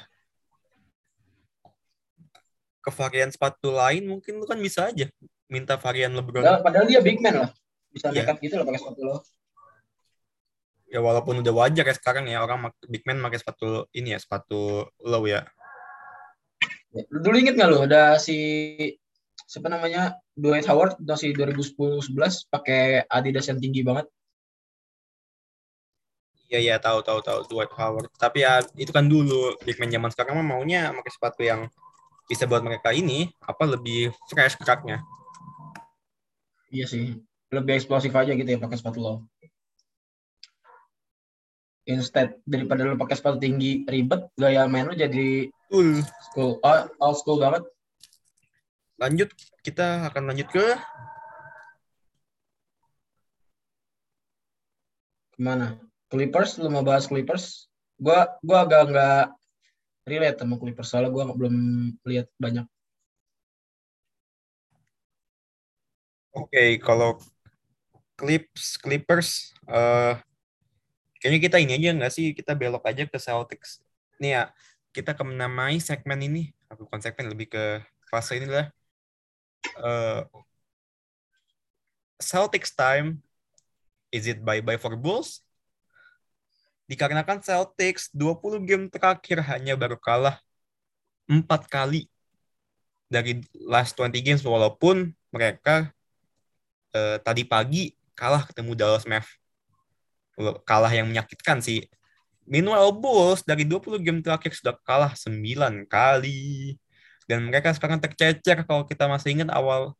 ke 2.82 2.89
varian 2.89 3.30
sepatu 3.30 3.69
lain 3.69 4.10
mungkin 4.10 4.41
lo 4.41 4.49
kan 4.49 4.58
bisa 4.58 4.89
aja 4.89 5.06
minta 5.45 5.77
varian 5.77 6.17
LeBron 6.17 6.41
Padahal, 6.41 6.62
padahal 6.65 6.86
dia 6.89 6.97
big 6.99 7.21
man 7.21 7.45
lah. 7.45 7.49
Bisa 7.93 8.10
Iya. 8.10 8.25
nekat 8.25 8.41
gitu 8.41 8.58
loh 8.58 8.65
pakai 8.65 8.82
sepatu 8.82 9.01
low. 9.06 9.19
Ya 10.91 10.99
walaupun 10.99 11.39
udah 11.39 11.54
wajar 11.56 11.88
ya 11.88 11.95
sekarang 11.95 12.27
ya 12.27 12.43
orang 12.43 12.67
big 12.91 13.08
man 13.08 13.23
pakai 13.23 13.39
sepatu 13.39 13.88
ini 13.95 14.12
ya 14.12 14.19
sepatu 14.19 14.91
low 15.08 15.23
ya 15.23 15.47
Ya, 16.91 17.08
Dulu 17.08 17.39
inget 17.39 17.56
nggak 17.56 17.71
lo 17.71 17.88
ada 17.88 18.19
si 18.19 18.36
siapa 19.47 19.71
namanya 19.71 20.19
Dwight 20.36 20.67
Howard 20.67 20.99
masih 20.99 21.32
2010-11 21.39 22.51
pakai 22.51 23.08
Adidas 23.08 23.47
yang 23.47 23.63
tinggi 23.63 23.80
banget. 23.80 24.12
iya 26.51 26.60
iya 26.60 26.75
tahu 26.84 26.99
tahu 26.99 27.23
tahu 27.23 27.47
Dwight 27.47 27.71
Howard 27.80 28.12
tapi 28.19 28.43
ya 28.43 28.60
itu 28.75 28.91
kan 28.91 29.08
dulu 29.08 29.56
big 29.63 29.80
man 29.80 29.88
zaman 29.88 30.12
sekarang 30.12 30.43
mah 30.43 30.60
maunya 30.60 30.91
pakai 30.91 31.12
sepatu 31.15 31.41
yang 31.47 31.71
bisa 32.27 32.43
buat 32.43 32.60
mereka 32.60 32.91
ini 32.91 33.32
apa 33.39 33.63
lebih 33.63 34.12
fresh 34.27 34.60
geraknya 34.60 34.99
Iya 36.71 36.88
sih. 36.88 37.19
Lebih 37.51 37.84
eksplosif 37.84 38.15
aja 38.15 38.32
gitu 38.32 38.47
ya 38.47 38.56
pakai 38.56 38.80
sepatu 38.80 39.04
low. 39.04 39.15
Instead 41.91 42.39
daripada 42.47 42.88
lo 42.88 42.95
pakai 42.95 43.19
sepatu 43.19 43.38
tinggi 43.43 43.84
ribet, 43.86 44.32
gaya 44.39 44.65
main 44.71 44.88
lo 44.88 44.95
jadi 44.95 45.51
Betul. 45.67 46.04
school 46.32 46.51
oh, 46.63 46.82
old 47.04 47.17
school 47.19 47.39
banget. 47.43 47.63
lanjut 49.01 49.34
kita 49.65 50.08
akan 50.13 50.30
lanjut 50.30 50.47
ke 50.54 50.65
Ke 55.34 55.39
mana? 55.41 55.82
Clippers, 56.12 56.62
lo 56.62 56.69
mau 56.69 56.86
bahas 56.86 57.10
Clippers? 57.10 57.65
Gua 57.97 58.30
gua 58.45 58.63
agak 58.67 58.82
nggak 58.93 59.25
relate 60.06 60.38
sama 60.38 60.56
Clippers 60.62 60.89
soalnya 60.91 61.10
gua 61.10 61.34
belum 61.34 61.56
lihat 62.06 62.30
banyak. 62.38 62.65
oke 66.36 66.63
kalau 66.80 67.19
Clips 68.15 68.77
Clippers 68.77 69.51
eh 69.67 70.15
kayaknya 71.21 71.39
kita 71.45 71.57
ini 71.62 71.71
aja 71.77 71.89
nggak 71.93 72.13
sih? 72.13 72.34
Kita 72.34 72.57
belok 72.57 72.81
aja 72.89 73.05
ke 73.05 73.17
Celtics. 73.21 73.79
Nih 74.17 74.34
ya 74.41 74.43
kita 74.89 75.13
akan 75.13 75.38
menamai 75.38 75.77
segmen 75.77 76.17
ini. 76.19 76.49
Ah, 76.67 76.75
bukan 76.75 76.97
segmen 76.97 77.29
lebih 77.29 77.53
ke 77.53 77.63
fase 78.10 78.41
ini 78.41 78.49
lah. 78.49 78.67
Eh 79.77 80.21
Celtics 82.21 82.73
time 82.77 83.21
is 84.13 84.29
it 84.29 84.41
bye 84.45 84.62
bye 84.62 84.77
for 84.77 84.93
Bulls? 84.93 85.41
Dikarenakan 86.86 87.41
Celtics 87.41 88.12
20 88.13 88.62
game 88.67 88.86
terakhir 88.91 89.41
hanya 89.47 89.73
baru 89.73 89.97
kalah 89.97 90.38
empat 91.25 91.65
kali 91.71 92.12
dari 93.07 93.41
last 93.63 93.95
20 93.95 94.21
games 94.21 94.43
walaupun 94.43 95.12
mereka 95.31 95.89
eh, 96.93 97.17
tadi 97.23 97.47
pagi 97.47 97.95
kalah 98.13 98.45
ketemu 98.45 98.71
Dallas 98.75 99.07
Mavs. 99.07 99.40
Kalah 100.65 100.91
yang 100.91 101.09
menyakitkan 101.11 101.59
sih. 101.59 101.85
Meanwhile 102.47 102.91
Bulls 102.97 103.45
dari 103.45 103.63
20 103.63 104.01
game 104.01 104.19
terakhir 104.19 104.51
sudah 104.57 104.75
kalah 104.83 105.13
9 105.15 105.87
kali. 105.87 106.75
Dan 107.29 107.47
mereka 107.47 107.71
sekarang 107.71 108.01
tercecer 108.03 108.67
kalau 108.67 108.83
kita 108.83 109.07
masih 109.07 109.39
ingat 109.39 109.49
awal 109.55 109.95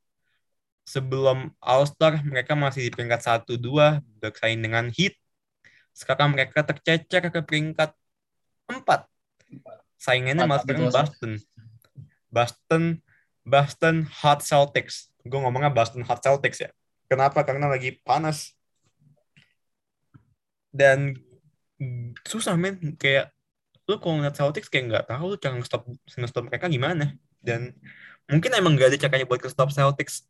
sebelum 0.84 1.54
All-Star 1.62 2.20
mereka 2.26 2.58
masih 2.58 2.90
di 2.90 2.92
peringkat 2.92 3.46
1-2 3.48 4.02
bersaing 4.20 4.60
dengan 4.60 4.92
Heat. 4.92 5.16
Sekarang 5.96 6.36
mereka 6.36 6.66
tercecer 6.66 7.32
ke 7.32 7.40
peringkat 7.40 7.96
4. 8.68 9.08
Saingannya 10.02 10.44
sekarang 10.50 10.90
gitu, 10.90 10.92
Boston. 10.92 11.32
Boston 12.32 12.84
Boston 13.46 13.96
Hot 14.22 14.42
Celtics. 14.42 15.14
Gue 15.22 15.38
ngomongnya 15.38 15.70
Boston 15.70 16.02
Hot 16.06 16.22
Celtics 16.22 16.62
ya. 16.62 16.70
Kenapa? 17.06 17.46
Karena 17.46 17.70
lagi 17.70 18.02
panas. 18.02 18.54
Dan 20.72 21.20
susah 22.26 22.56
men. 22.56 22.96
Kayak 22.96 23.36
lu 23.86 24.00
kalau 24.00 24.20
ngeliat 24.20 24.36
Celtics 24.40 24.72
kayak 24.72 24.86
nggak 24.88 25.06
tahu 25.12 25.36
cara 25.36 25.60
nge-stop, 25.60 25.84
nge-stop 25.88 26.48
mereka 26.48 26.72
gimana. 26.72 27.14
Dan 27.44 27.76
mungkin 28.32 28.56
emang 28.56 28.80
gak 28.80 28.96
ada 28.96 28.98
caranya 28.98 29.28
buat 29.28 29.44
nge-stop 29.44 29.70
Celtics 29.76 30.24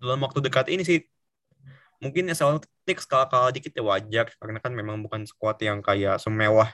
dalam 0.00 0.18
waktu 0.24 0.40
dekat 0.40 0.72
ini 0.72 0.82
sih. 0.86 1.04
Mungkin 2.00 2.30
ya 2.30 2.36
Celtics 2.38 3.04
kalah-kalah 3.04 3.52
dikit 3.52 3.74
ya 3.76 3.84
wajar. 3.84 4.32
Karena 4.40 4.58
kan 4.62 4.72
memang 4.72 5.02
bukan 5.04 5.28
squad 5.28 5.60
yang 5.60 5.84
kayak 5.84 6.16
semewah 6.22 6.72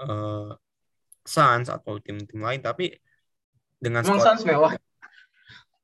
eh 0.00 0.52
Suns 1.20 1.68
atau 1.68 2.00
tim-tim 2.00 2.40
lain. 2.40 2.60
Tapi 2.62 2.94
dengan 3.80 4.04
Emang 4.04 4.20
squad 4.20 4.38
Suns 4.38 4.44
mewah. 4.46 4.72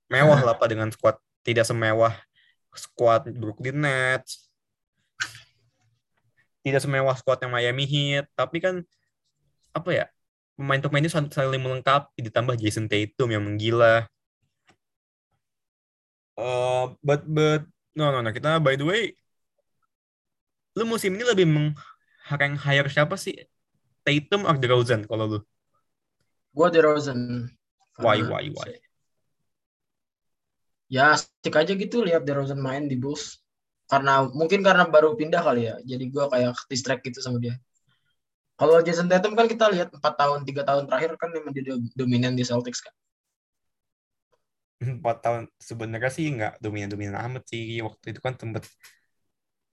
mewah 0.07 0.39
lah 0.39 0.55
pak 0.55 0.71
dengan 0.71 0.89
squad 0.95 1.19
tidak 1.43 1.67
semewah 1.67 2.15
squad 2.75 3.27
Brooklyn 3.35 3.83
Nets 3.83 4.46
tidak 6.67 6.83
semewah 6.83 7.15
squad 7.15 7.39
yang 7.47 7.55
Miami 7.55 7.87
Heat 7.87 8.27
tapi 8.35 8.59
kan 8.59 8.83
apa 9.71 9.91
ya 9.95 10.05
pemain-pemain 10.59 11.07
ini 11.07 11.11
sal- 11.13 11.31
saling 11.31 11.63
melengkapi 11.63 12.19
ditambah 12.27 12.59
Jason 12.59 12.91
Tatum 12.91 13.31
yang 13.31 13.47
menggila 13.47 14.03
Eh, 16.37 16.85
but 17.01 17.25
but 17.25 17.65
no 17.97 18.13
no 18.13 18.21
no 18.21 18.29
kita 18.29 18.61
by 18.61 18.77
the 18.77 18.85
way 18.85 19.17
lu 20.77 20.85
musim 20.85 21.17
ini 21.17 21.25
lebih 21.25 21.49
meng 21.49 21.73
rank 22.29 22.61
higher 22.61 22.85
siapa 22.93 23.17
sih 23.17 23.33
Tatum 24.05 24.45
atau 24.45 24.61
DeRozan 24.61 25.09
kalau 25.09 25.25
lu 25.25 25.41
Gue 26.53 26.69
DeRozan. 26.69 27.49
why 27.97 28.21
why 28.21 28.53
why 28.53 28.77
Ya 30.93 31.17
asik 31.17 31.57
aja 31.57 31.73
gitu 31.73 32.05
lihat 32.05 32.29
DeRozan 32.29 32.61
main 32.61 32.85
di 32.87 33.01
Bulls. 33.01 33.41
Karena 33.87 34.27
mungkin 34.27 34.61
karena 34.67 34.85
baru 34.91 35.15
pindah 35.15 35.43
kali 35.47 35.71
ya. 35.71 35.75
Jadi 35.87 36.05
gue 36.11 36.25
kayak 36.27 36.53
distract 36.71 37.03
gitu 37.07 37.19
sama 37.23 37.39
dia. 37.39 37.55
Kalau 38.57 38.81
Jason 38.81 39.07
Tatum 39.07 39.37
kan 39.37 39.47
kita 39.47 39.69
lihat 39.69 39.93
4 39.93 40.15
tahun, 40.17 40.41
3 40.49 40.65
tahun 40.65 40.89
terakhir 40.89 41.11
kan 41.21 41.29
memang 41.29 41.53
dia 41.53 41.65
do- 41.67 41.93
dominan 41.93 42.33
di 42.35 42.43
Celtics 42.43 42.81
kan. 42.81 42.95
empat 45.01 45.17
tahun 45.25 45.43
sebenarnya 45.57 46.11
sih 46.13 46.27
nggak 46.37 46.53
dominan 46.61 46.93
dominan 46.93 47.17
amat 47.29 47.49
sih 47.49 47.81
waktu 47.81 48.13
itu 48.13 48.21
kan 48.21 48.37
tempat 48.37 48.69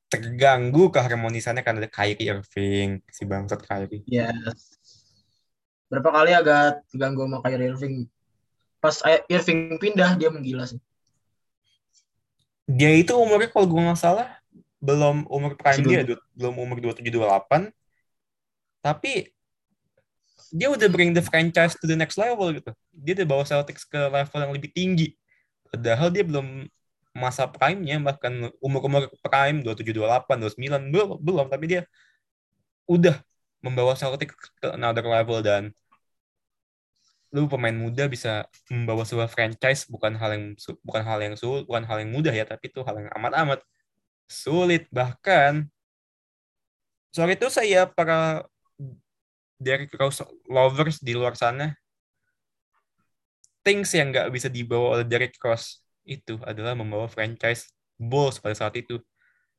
terganggu 0.07 0.93
keharmonisannya 0.93 1.65
karena 1.65 1.79
ada 1.83 1.91
Kyrie 1.91 2.29
Irving 2.29 2.89
si 3.09 3.23
bangsat 3.25 3.59
Kyrie 3.65 4.05
Ya. 4.07 4.29
Berapa 5.89 6.09
kali 6.09 6.31
agak 6.33 6.85
terganggu 6.89 7.25
sama 7.25 7.37
Kyrie 7.43 7.67
Irving. 7.73 7.95
Pas 8.77 8.95
Irving 9.29 9.77
pindah 9.81 10.15
dia 10.19 10.29
menggila 10.29 10.63
sih. 10.69 10.79
Dia 12.67 12.91
itu 12.95 13.11
umurnya 13.15 13.51
kalau 13.51 13.67
gue 13.67 13.81
nggak 13.81 13.99
salah 13.99 14.29
belum 14.83 15.27
umur 15.31 15.55
prime 15.55 15.79
Masih 15.79 15.87
dia 15.87 16.01
du- 16.03 16.23
belum 16.35 16.55
umur 16.59 16.77
27 16.79 17.07
28 17.07 17.71
tapi 18.83 19.31
dia 20.53 20.69
udah 20.69 20.85
bring 20.85 21.17
the 21.17 21.23
franchise 21.25 21.73
to 21.73 21.89
the 21.89 21.97
next 21.97 22.13
level 22.13 22.53
gitu. 22.53 22.69
Dia 22.93 23.17
udah 23.17 23.25
bawa 23.25 23.43
Celtics 23.43 23.89
ke 23.89 23.97
level 23.97 24.37
yang 24.37 24.53
lebih 24.53 24.69
tinggi. 24.69 25.17
Padahal 25.65 26.13
dia 26.13 26.21
belum 26.21 26.69
masa 27.13 27.49
prime-nya 27.49 27.97
bahkan 27.97 28.53
umur-umur 28.61 29.09
prime 29.25 29.65
27 29.65 29.97
28 29.97 30.45
29 30.45 30.93
belum 30.93 31.09
belum. 31.17 31.45
Tapi 31.49 31.65
dia 31.65 31.81
udah 32.85 33.17
membawa 33.65 33.97
Celtics 33.97 34.53
ke 34.61 34.67
another 34.77 35.01
level 35.01 35.41
dan 35.41 35.73
lu 37.33 37.49
pemain 37.49 37.73
muda 37.73 38.05
bisa 38.05 38.45
membawa 38.69 39.01
sebuah 39.01 39.25
franchise 39.25 39.89
bukan 39.89 40.13
hal 40.13 40.37
yang 40.37 40.45
bukan 40.85 41.01
hal 41.01 41.17
yang 41.17 41.33
sulit 41.33 41.65
bukan 41.65 41.81
hal 41.89 41.97
yang 42.05 42.13
mudah 42.13 42.29
ya 42.29 42.45
tapi 42.45 42.69
itu 42.69 42.85
hal 42.85 42.93
yang 43.01 43.09
amat-amat 43.17 43.59
sulit. 44.29 44.85
Bahkan 44.93 45.65
soal 47.09 47.33
itu 47.33 47.49
saya 47.49 47.89
para 47.89 48.45
Derrick 49.57 49.93
Rose 49.97 50.21
lovers 50.45 51.01
di 51.01 51.13
luar 51.17 51.33
sana 51.33 51.73
things 53.63 53.89
yang 53.95 54.11
nggak 54.11 54.29
bisa 54.29 54.51
dibawa 54.51 54.99
oleh 54.99 55.05
Derrick 55.07 55.39
Rose 55.39 55.81
itu 56.03 56.35
adalah 56.43 56.75
membawa 56.75 57.07
franchise 57.07 57.71
Bulls 57.95 58.37
pada 58.37 58.53
saat 58.53 58.75
itu. 58.77 58.99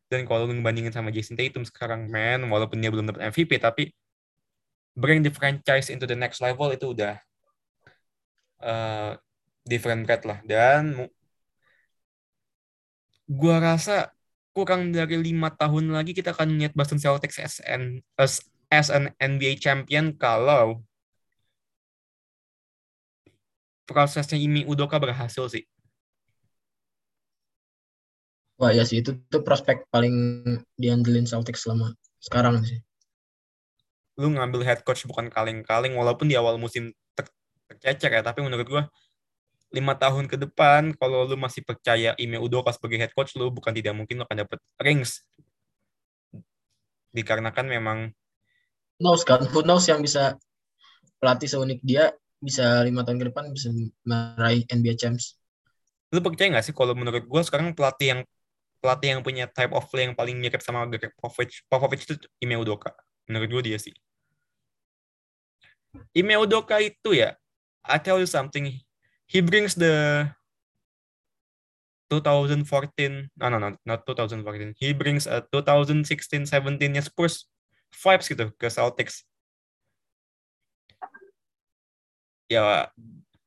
Dan 0.06 0.28
kalau 0.28 0.44
lu 0.46 0.54
ngebandingin 0.54 0.92
sama 0.92 1.08
Jason 1.10 1.34
Tatum 1.34 1.64
sekarang 1.64 2.06
man 2.06 2.44
walaupun 2.46 2.78
dia 2.78 2.92
belum 2.92 3.08
dapat 3.08 3.34
MVP 3.34 3.58
tapi 3.58 3.90
bring 4.94 5.26
the 5.26 5.32
franchise 5.32 5.90
into 5.90 6.06
the 6.06 6.14
next 6.14 6.38
level 6.38 6.70
itu 6.70 6.94
udah 6.94 7.18
uh, 8.64 9.12
different 9.68 10.08
breed 10.08 10.24
lah 10.24 10.40
dan 10.48 11.04
gua 13.28 13.60
rasa 13.60 14.12
kurang 14.54 14.94
dari 14.94 15.18
lima 15.18 15.50
tahun 15.52 15.90
lagi 15.90 16.14
kita 16.14 16.32
akan 16.32 16.56
lihat 16.56 16.72
Boston 16.72 17.02
Celtics 17.02 17.36
as 17.42 17.58
an 17.66 18.00
as, 18.16 18.40
as 18.70 18.88
an 18.88 19.10
NBA 19.20 19.58
champion 19.58 20.14
kalau 20.14 20.80
prosesnya 23.84 24.40
Imi 24.40 24.64
Udoka 24.64 24.96
berhasil 24.96 25.44
sih. 25.50 25.64
Wah 28.54 28.70
ya 28.70 28.86
sih 28.86 29.02
itu 29.02 29.18
tuh 29.26 29.42
prospek 29.42 29.90
paling 29.90 30.14
diandelin 30.78 31.26
Celtics 31.26 31.66
selama 31.66 31.92
sekarang 32.22 32.62
sih. 32.62 32.78
Lu 34.14 34.30
ngambil 34.30 34.62
head 34.62 34.80
coach 34.86 35.02
bukan 35.10 35.26
kaleng-kaleng 35.26 35.98
walaupun 35.98 36.30
di 36.30 36.38
awal 36.38 36.54
musim 36.54 36.94
tercecer 37.84 38.10
ya, 38.16 38.22
tapi 38.24 38.40
menurut 38.40 38.64
gua 38.64 38.82
lima 39.74 39.92
tahun 39.98 40.30
ke 40.30 40.38
depan 40.38 40.94
kalau 40.96 41.26
lu 41.26 41.36
masih 41.36 41.66
percaya 41.66 42.14
Ime 42.16 42.38
Udoka 42.38 42.70
sebagai 42.70 42.96
head 42.96 43.12
coach 43.12 43.34
lu 43.34 43.50
bukan 43.50 43.74
tidak 43.74 43.92
mungkin 43.92 44.22
lu 44.22 44.24
akan 44.24 44.46
dapet 44.46 44.58
rings 44.78 45.26
dikarenakan 47.10 47.66
memang 47.66 47.98
knows 49.02 49.26
kan? 49.26 49.42
Who 49.50 49.66
knows 49.66 49.86
yang 49.90 50.00
bisa 50.00 50.38
pelatih 51.18 51.50
seunik 51.50 51.82
dia 51.82 52.14
bisa 52.38 52.84
lima 52.84 53.02
tahun 53.02 53.18
ke 53.18 53.26
depan 53.32 53.50
bisa 53.50 53.72
meraih 54.04 54.62
NBA 54.68 54.96
champs. 55.00 55.40
lu 56.14 56.22
percaya 56.22 56.46
nggak 56.46 56.70
sih 56.70 56.74
kalau 56.76 56.94
menurut 56.94 57.26
gue 57.26 57.42
sekarang 57.42 57.74
pelatih 57.74 58.06
yang 58.14 58.20
pelatih 58.78 59.18
yang 59.18 59.20
punya 59.24 59.50
type 59.50 59.74
of 59.74 59.82
play 59.90 60.06
yang 60.06 60.14
paling 60.14 60.38
mirip 60.38 60.62
sama 60.62 60.86
Greg 60.86 61.10
Popovich 61.18 61.66
Popovich 61.66 62.06
itu 62.06 62.14
Ime 62.38 62.54
Udoka 62.54 62.94
menurut 63.26 63.50
gue 63.50 63.74
dia 63.74 63.78
sih 63.82 63.90
Ime 66.14 66.38
Udoka 66.38 66.78
itu 66.78 67.18
ya 67.18 67.34
I 67.84 68.00
tell 68.00 68.18
you 68.18 68.26
something. 68.28 68.72
He 69.28 69.40
brings 69.44 69.76
the 69.76 70.28
2014 72.12 73.32
no 73.34 73.46
no 73.48 73.58
no 73.58 73.74
not 73.82 74.06
2014 74.06 74.76
he 74.76 74.92
brings 74.92 75.24
a 75.26 75.40
2016 75.50 76.46
17 76.46 76.92
nya 76.92 77.02
Spurs 77.02 77.48
vibes 77.90 78.26
gitu 78.28 78.50
ke 78.56 78.66
Celtics. 78.68 79.24
Ya 82.48 82.92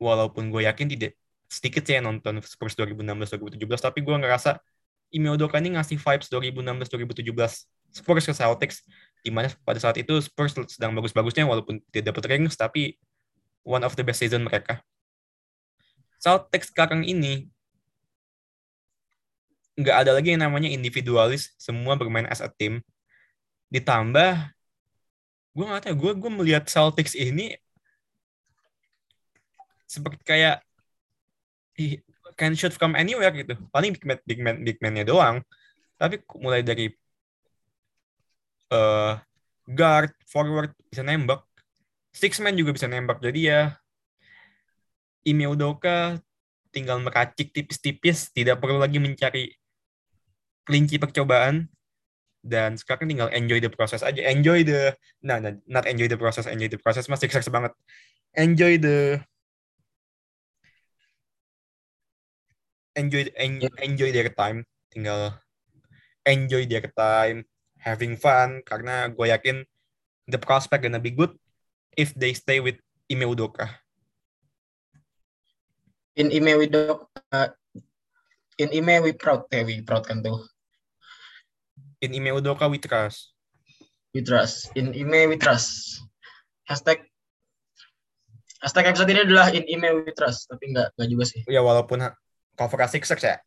walaupun 0.01 0.49
gue 0.53 0.65
yakin 0.65 0.89
tidak 0.89 1.13
sedikit 1.47 1.83
sih 1.87 1.97
yang 1.97 2.11
nonton 2.11 2.43
Spurs 2.43 2.75
2016-2017 2.75 3.79
tapi 3.79 3.99
gue 4.03 4.15
ngerasa 4.19 4.59
Ime 5.15 5.31
Udoka 5.31 5.57
ini 5.63 5.79
ngasih 5.79 5.95
vibes 5.95 6.27
2016-2017 6.27 7.23
Spurs 7.95 8.25
ke 8.27 8.33
Celtics 8.35 8.83
di 9.23 9.31
mana 9.31 9.47
pada 9.63 9.79
saat 9.79 9.95
itu 9.95 10.19
Spurs 10.19 10.53
sedang 10.67 10.91
bagus-bagusnya 10.93 11.47
walaupun 11.47 11.79
tidak 11.89 12.11
dapat 12.11 12.23
rings 12.35 12.59
tapi 12.59 12.99
one 13.67 13.83
of 13.83 13.91
the 13.99 14.03
best 14.07 14.23
season 14.23 14.47
mereka 14.47 14.79
Celtics 16.23 16.71
sekarang 16.71 17.03
ini 17.03 17.51
nggak 19.77 20.07
ada 20.07 20.11
lagi 20.15 20.33
yang 20.33 20.47
namanya 20.47 20.71
individualis 20.71 21.51
semua 21.59 21.99
bermain 21.99 22.25
as 22.31 22.39
a 22.39 22.47
team 22.47 22.79
ditambah 23.67 24.49
gue 25.53 25.65
nggak 25.67 25.83
tahu 25.83 25.95
gue 25.99 26.11
gue 26.15 26.31
melihat 26.31 26.63
Celtics 26.65 27.13
ini 27.13 27.59
seperti 29.87 30.23
kayak 30.27 30.63
ih, 31.79 32.01
can 32.35 32.53
shoot 32.53 32.75
from 32.75 32.93
anywhere 32.93 33.31
gitu. 33.31 33.55
Paling 33.71 33.95
big 33.95 34.05
man 34.05 34.19
big 34.27 34.39
man 34.43 34.55
big 34.61 34.77
man-nya 34.83 35.07
doang. 35.07 35.41
Tapi 35.97 36.21
mulai 36.37 36.61
dari 36.61 36.91
eh 38.67 39.13
guard, 39.67 40.11
forward 40.27 40.71
bisa 40.91 41.01
nembak. 41.01 41.41
Six 42.17 42.41
man 42.41 42.57
juga 42.57 42.73
bisa 42.73 42.89
nembak. 42.89 43.21
Jadi 43.21 43.53
ya 43.53 43.77
Ime 45.21 45.45
Udoka 45.45 46.17
tinggal 46.73 46.97
meracik 47.05 47.53
tipis-tipis, 47.53 48.33
tidak 48.33 48.57
perlu 48.57 48.81
lagi 48.81 48.97
mencari 48.97 49.53
kelinci 50.65 50.97
percobaan 50.97 51.69
dan 52.41 52.75
sekarang 52.75 53.07
tinggal 53.07 53.29
enjoy 53.29 53.61
the 53.61 53.69
process 53.69 54.01
aja. 54.01 54.25
Enjoy 54.33 54.65
the 54.65 54.97
nah, 55.21 55.37
nah 55.37 55.53
not 55.69 55.85
enjoy 55.85 56.09
the 56.09 56.17
process, 56.17 56.49
enjoy 56.49 56.71
the 56.71 56.81
process 56.81 57.05
masih 57.05 57.29
sukses 57.29 57.53
banget. 57.53 57.77
Enjoy 58.33 58.81
the 58.81 59.21
enjoy 62.97 63.29
en- 63.37 63.77
enjoy 63.85 64.09
their 64.09 64.33
time 64.33 64.65
tinggal 64.89 65.37
enjoy 66.25 66.65
their 66.65 66.89
time 66.97 67.45
having 67.77 68.17
fun 68.17 68.65
karena 68.65 69.05
gue 69.13 69.29
yakin 69.29 69.61
the 70.25 70.41
prospect 70.41 70.81
gonna 70.81 70.97
be 70.97 71.13
good 71.13 71.37
if 71.97 72.13
they 72.13 72.31
stay 72.31 72.61
with 72.61 72.77
Ime 73.09 73.25
Udoka 73.27 73.67
In 76.17 76.33
ime 76.33 76.57
we 76.57 76.65
do, 76.65 76.97
uh, 77.29 77.45
in 78.57 78.73
ime 78.73 79.05
we 79.05 79.13
proud, 79.13 79.45
eh 79.53 79.61
we 79.61 79.85
proud 79.85 80.01
kan 80.01 80.25
tuh. 80.25 80.49
In 82.01 82.09
ime 82.09 82.33
udoka 82.33 82.65
we 82.65 82.81
trust. 82.81 83.37
We 84.17 84.25
trust. 84.25 84.73
In 84.73 84.97
ime 84.97 85.29
we 85.29 85.37
trust. 85.37 86.01
Hashtag 86.65 87.05
Hashtag 88.57 88.89
episode 88.89 89.13
ini 89.13 89.21
adalah 89.21 89.53
in 89.53 89.69
email 89.69 90.01
we 90.01 90.09
trust, 90.17 90.49
tapi 90.49 90.73
enggak, 90.73 90.89
enggak 90.97 91.07
juga 91.13 91.23
sih. 91.29 91.41
Ya 91.45 91.61
walaupun 91.61 92.01
cover 92.57 92.81
Sixers 92.89 93.21
ya. 93.21 93.37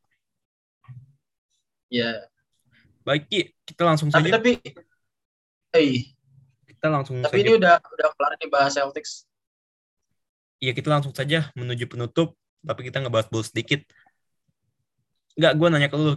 Ya, 1.90 2.22
Baik 3.02 3.26
Ki, 3.26 3.50
kita 3.66 3.82
langsung 3.82 4.14
tapi 4.14 4.30
saja. 4.30 4.38
tapi 4.38 4.62
eh, 5.74 6.14
Kita 6.80 6.88
langsung 6.88 7.20
tapi 7.20 7.44
saja. 7.44 7.44
ini 7.44 7.50
udah 7.60 7.76
udah 7.76 8.08
kelar 8.16 8.32
nih 8.40 8.48
bahas 8.48 8.72
Celtics. 8.72 9.28
Iya 10.64 10.72
kita 10.72 10.88
langsung 10.88 11.12
saja 11.12 11.52
menuju 11.52 11.84
penutup, 11.84 12.32
tapi 12.64 12.88
kita 12.88 13.04
ngebahas 13.04 13.28
Bulls 13.28 13.52
sedikit. 13.52 13.84
Enggak, 15.36 15.60
gue 15.60 15.68
nanya 15.68 15.92
ke 15.92 16.00
lu. 16.00 16.16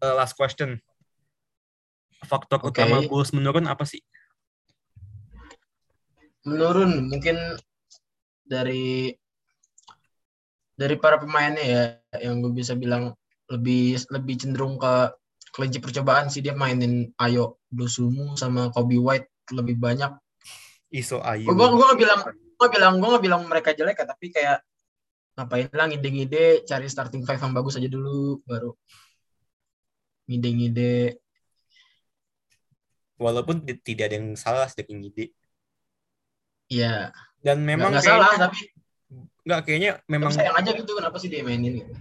Eh, 0.00 0.14
last 0.16 0.32
question. 0.40 0.80
Faktor 2.24 2.64
Oke. 2.64 2.80
utama 2.80 3.04
Bulls 3.04 3.36
menurun 3.36 3.68
apa 3.68 3.84
sih? 3.84 4.00
Menurun 6.48 7.12
mungkin 7.12 7.36
dari 8.48 9.12
dari 10.80 10.96
para 10.96 11.20
pemainnya 11.20 11.60
ya 11.60 11.82
yang 12.24 12.40
gue 12.40 12.56
bisa 12.56 12.72
bilang 12.72 13.12
lebih 13.52 14.00
lebih 14.08 14.40
cenderung 14.40 14.80
ke 14.80 15.12
kelinci 15.52 15.76
percobaan 15.76 16.32
sih 16.32 16.40
dia 16.40 16.56
mainin 16.56 17.12
Ayo 17.20 17.59
Dosumu 17.70 18.34
sama 18.34 18.68
Kobe 18.68 18.98
White 18.98 19.30
lebih 19.54 19.78
banyak. 19.78 20.10
Iso 20.90 21.22
Ayu. 21.22 21.46
Gue 21.46 21.54
gue 21.70 21.86
nggak 21.86 21.98
bilang 21.98 22.20
gue 22.28 22.68
bilang 22.68 22.94
gue 22.98 23.08
nggak 23.08 23.24
bilang 23.24 23.42
mereka 23.46 23.70
jelek 23.72 23.96
ya 23.96 24.06
tapi 24.06 24.26
kayak 24.28 24.58
ngapain 25.32 25.70
lah 25.70 25.86
ngide-ngide 25.86 26.66
cari 26.66 26.86
starting 26.86 27.22
five 27.22 27.38
yang 27.38 27.54
bagus 27.54 27.78
aja 27.78 27.86
dulu 27.86 28.42
baru 28.44 28.74
ngide-ngide 30.26 31.16
Walaupun 33.16 33.64
ti- 33.64 33.76
tidak 33.78 34.10
ada 34.10 34.16
yang 34.16 34.32
salah 34.32 34.64
sedikit 34.64 34.96
ide. 34.96 35.32
ya 36.66 37.12
Dan 37.38 37.64
memang 37.64 37.92
nggak 37.92 38.04
salah 38.04 38.32
tapi 38.34 38.72
nggak 39.44 39.60
kayaknya 39.64 39.90
memang 40.08 40.32
sayang 40.32 40.56
aja 40.56 40.70
gitu 40.72 40.92
kenapa 40.92 41.16
sih 41.16 41.28
dia 41.28 41.40
mainin 41.44 41.80
gitu. 41.80 41.92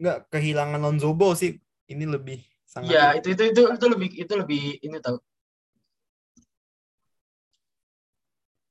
nggak 0.00 0.32
kehilangan 0.32 0.80
Lonzo 0.80 1.12
Ball 1.12 1.36
sih. 1.36 1.56
Ini 1.86 2.04
lebih 2.08 2.40
sangat 2.70 2.94
Iya 2.94 3.06
itu 3.18 3.28
itu 3.34 3.42
itu 3.50 3.62
itu 3.66 3.86
lebih 3.90 4.08
itu 4.14 4.32
lebih 4.38 4.62
ini 4.78 4.96
tau. 5.02 5.18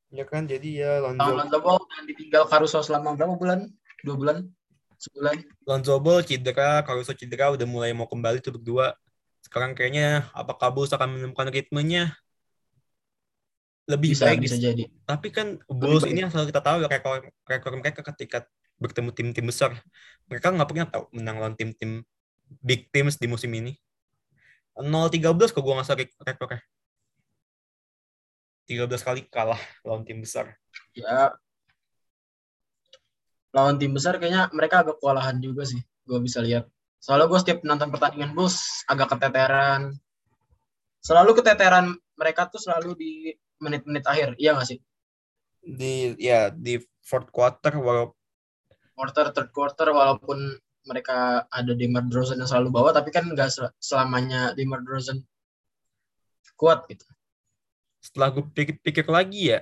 Ya 0.09 0.25
kan 0.25 0.49
jadi 0.49 0.69
ya 0.73 0.91
tahun 1.05 1.19
Lonzo 1.21 1.31
Lonzo 1.37 1.57
Ball 1.61 1.79
dan 1.93 2.03
ditinggal 2.09 2.43
Caruso 2.49 2.79
selama 2.81 3.13
berapa 3.13 3.35
bulan? 3.37 3.69
Dua 4.01 4.15
bulan? 4.15 4.37
Sebulan? 4.97 5.35
Lonzo 5.67 5.95
Ball 6.01 6.25
cedera, 6.25 6.81
Caruso 6.81 7.13
cedera 7.13 7.53
udah 7.53 7.67
mulai 7.69 7.91
mau 7.93 8.09
kembali 8.09 8.41
tuh 8.41 8.57
berdua. 8.57 8.97
Sekarang 9.45 9.77
kayaknya 9.77 10.31
apakah 10.33 10.73
Bulls 10.73 10.95
akan 10.95 11.19
menemukan 11.19 11.51
ritmenya? 11.53 12.15
Lebih 13.85 14.17
bisa 14.17 14.33
baik. 14.33 14.39
bisa 14.41 14.57
di- 14.57 14.65
jadi. 14.65 14.83
Tapi 15.05 15.27
kan 15.29 15.61
Bulls 15.69 16.05
ini 16.09 16.25
asal 16.25 16.45
kita 16.49 16.61
tahu 16.61 16.89
rekor 16.89 17.29
rekor 17.45 17.73
mereka 17.77 18.01
ketika 18.13 18.45
bertemu 18.79 19.09
tim-tim 19.11 19.45
besar, 19.45 19.75
mereka 20.25 20.49
nggak 20.55 20.67
pernah 20.69 20.87
tahu 20.87 21.03
menang 21.13 21.37
lawan 21.37 21.55
tim-tim 21.57 22.01
big 22.63 22.89
teams 22.89 23.19
di 23.19 23.27
musim 23.29 23.51
ini. 23.53 23.77
0-13 24.77 25.53
kok 25.53 25.63
gue 25.63 25.73
nggak 25.73 25.87
salah 25.87 25.99
rek- 26.03 26.17
rekornya. 26.19 26.61
13 28.69 29.01
kali 29.01 29.21
kalah 29.33 29.57
lawan 29.81 30.05
tim 30.05 30.21
besar. 30.21 30.53
ya 30.93 31.33
lawan 33.49 33.81
tim 33.81 33.89
besar 33.89 34.21
kayaknya 34.21 34.45
mereka 34.53 34.85
agak 34.85 35.01
kewalahan 35.01 35.41
juga 35.41 35.65
sih 35.65 35.81
gue 36.05 36.19
bisa 36.21 36.37
lihat 36.37 36.69
soalnya 37.01 37.25
gue 37.25 37.39
setiap 37.41 37.59
nonton 37.65 37.89
pertandingan 37.89 38.37
Bulls 38.37 38.85
agak 38.85 39.17
keteteran 39.17 39.97
selalu 41.01 41.41
keteteran 41.41 41.97
mereka 42.13 42.45
tuh 42.45 42.61
selalu 42.61 42.93
di 42.93 43.11
menit-menit 43.57 44.05
akhir 44.05 44.37
iya 44.37 44.53
gak 44.53 44.69
sih 44.69 44.77
Di 45.65 46.13
ya 46.21 46.53
di 46.53 46.77
fourth 47.01 47.33
quarter 47.33 47.73
walau 47.81 48.13
quarter 48.93 49.33
third 49.33 49.49
quarter 49.49 49.89
walaupun 49.89 50.37
mereka 50.89 51.45
ada 51.53 51.77
Demar 51.77 52.01
Derozan 52.09 52.41
yang 52.41 52.49
selalu 52.49 52.73
bawa 52.73 52.89
tapi 52.89 53.13
kan 53.13 53.29
nggak 53.29 53.49
sel- 53.53 53.75
selamanya 53.77 54.57
Demar 54.57 54.81
Derozan 54.81 55.21
kuat 56.57 56.89
gitu. 56.89 57.05
Setelah 58.01 58.33
gue 58.33 58.43
pikir-pikir 58.49 59.05
lagi 59.05 59.53
ya 59.53 59.61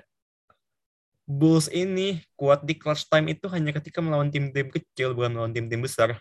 Bulls 1.28 1.68
ini 1.68 2.24
kuat 2.40 2.64
di 2.64 2.80
clutch 2.80 3.12
time 3.12 3.36
itu 3.36 3.52
hanya 3.52 3.76
ketika 3.76 4.00
melawan 4.00 4.32
tim-tim 4.32 4.72
kecil 4.72 5.12
bukan 5.12 5.36
melawan 5.36 5.52
tim-tim 5.52 5.84
besar. 5.84 6.16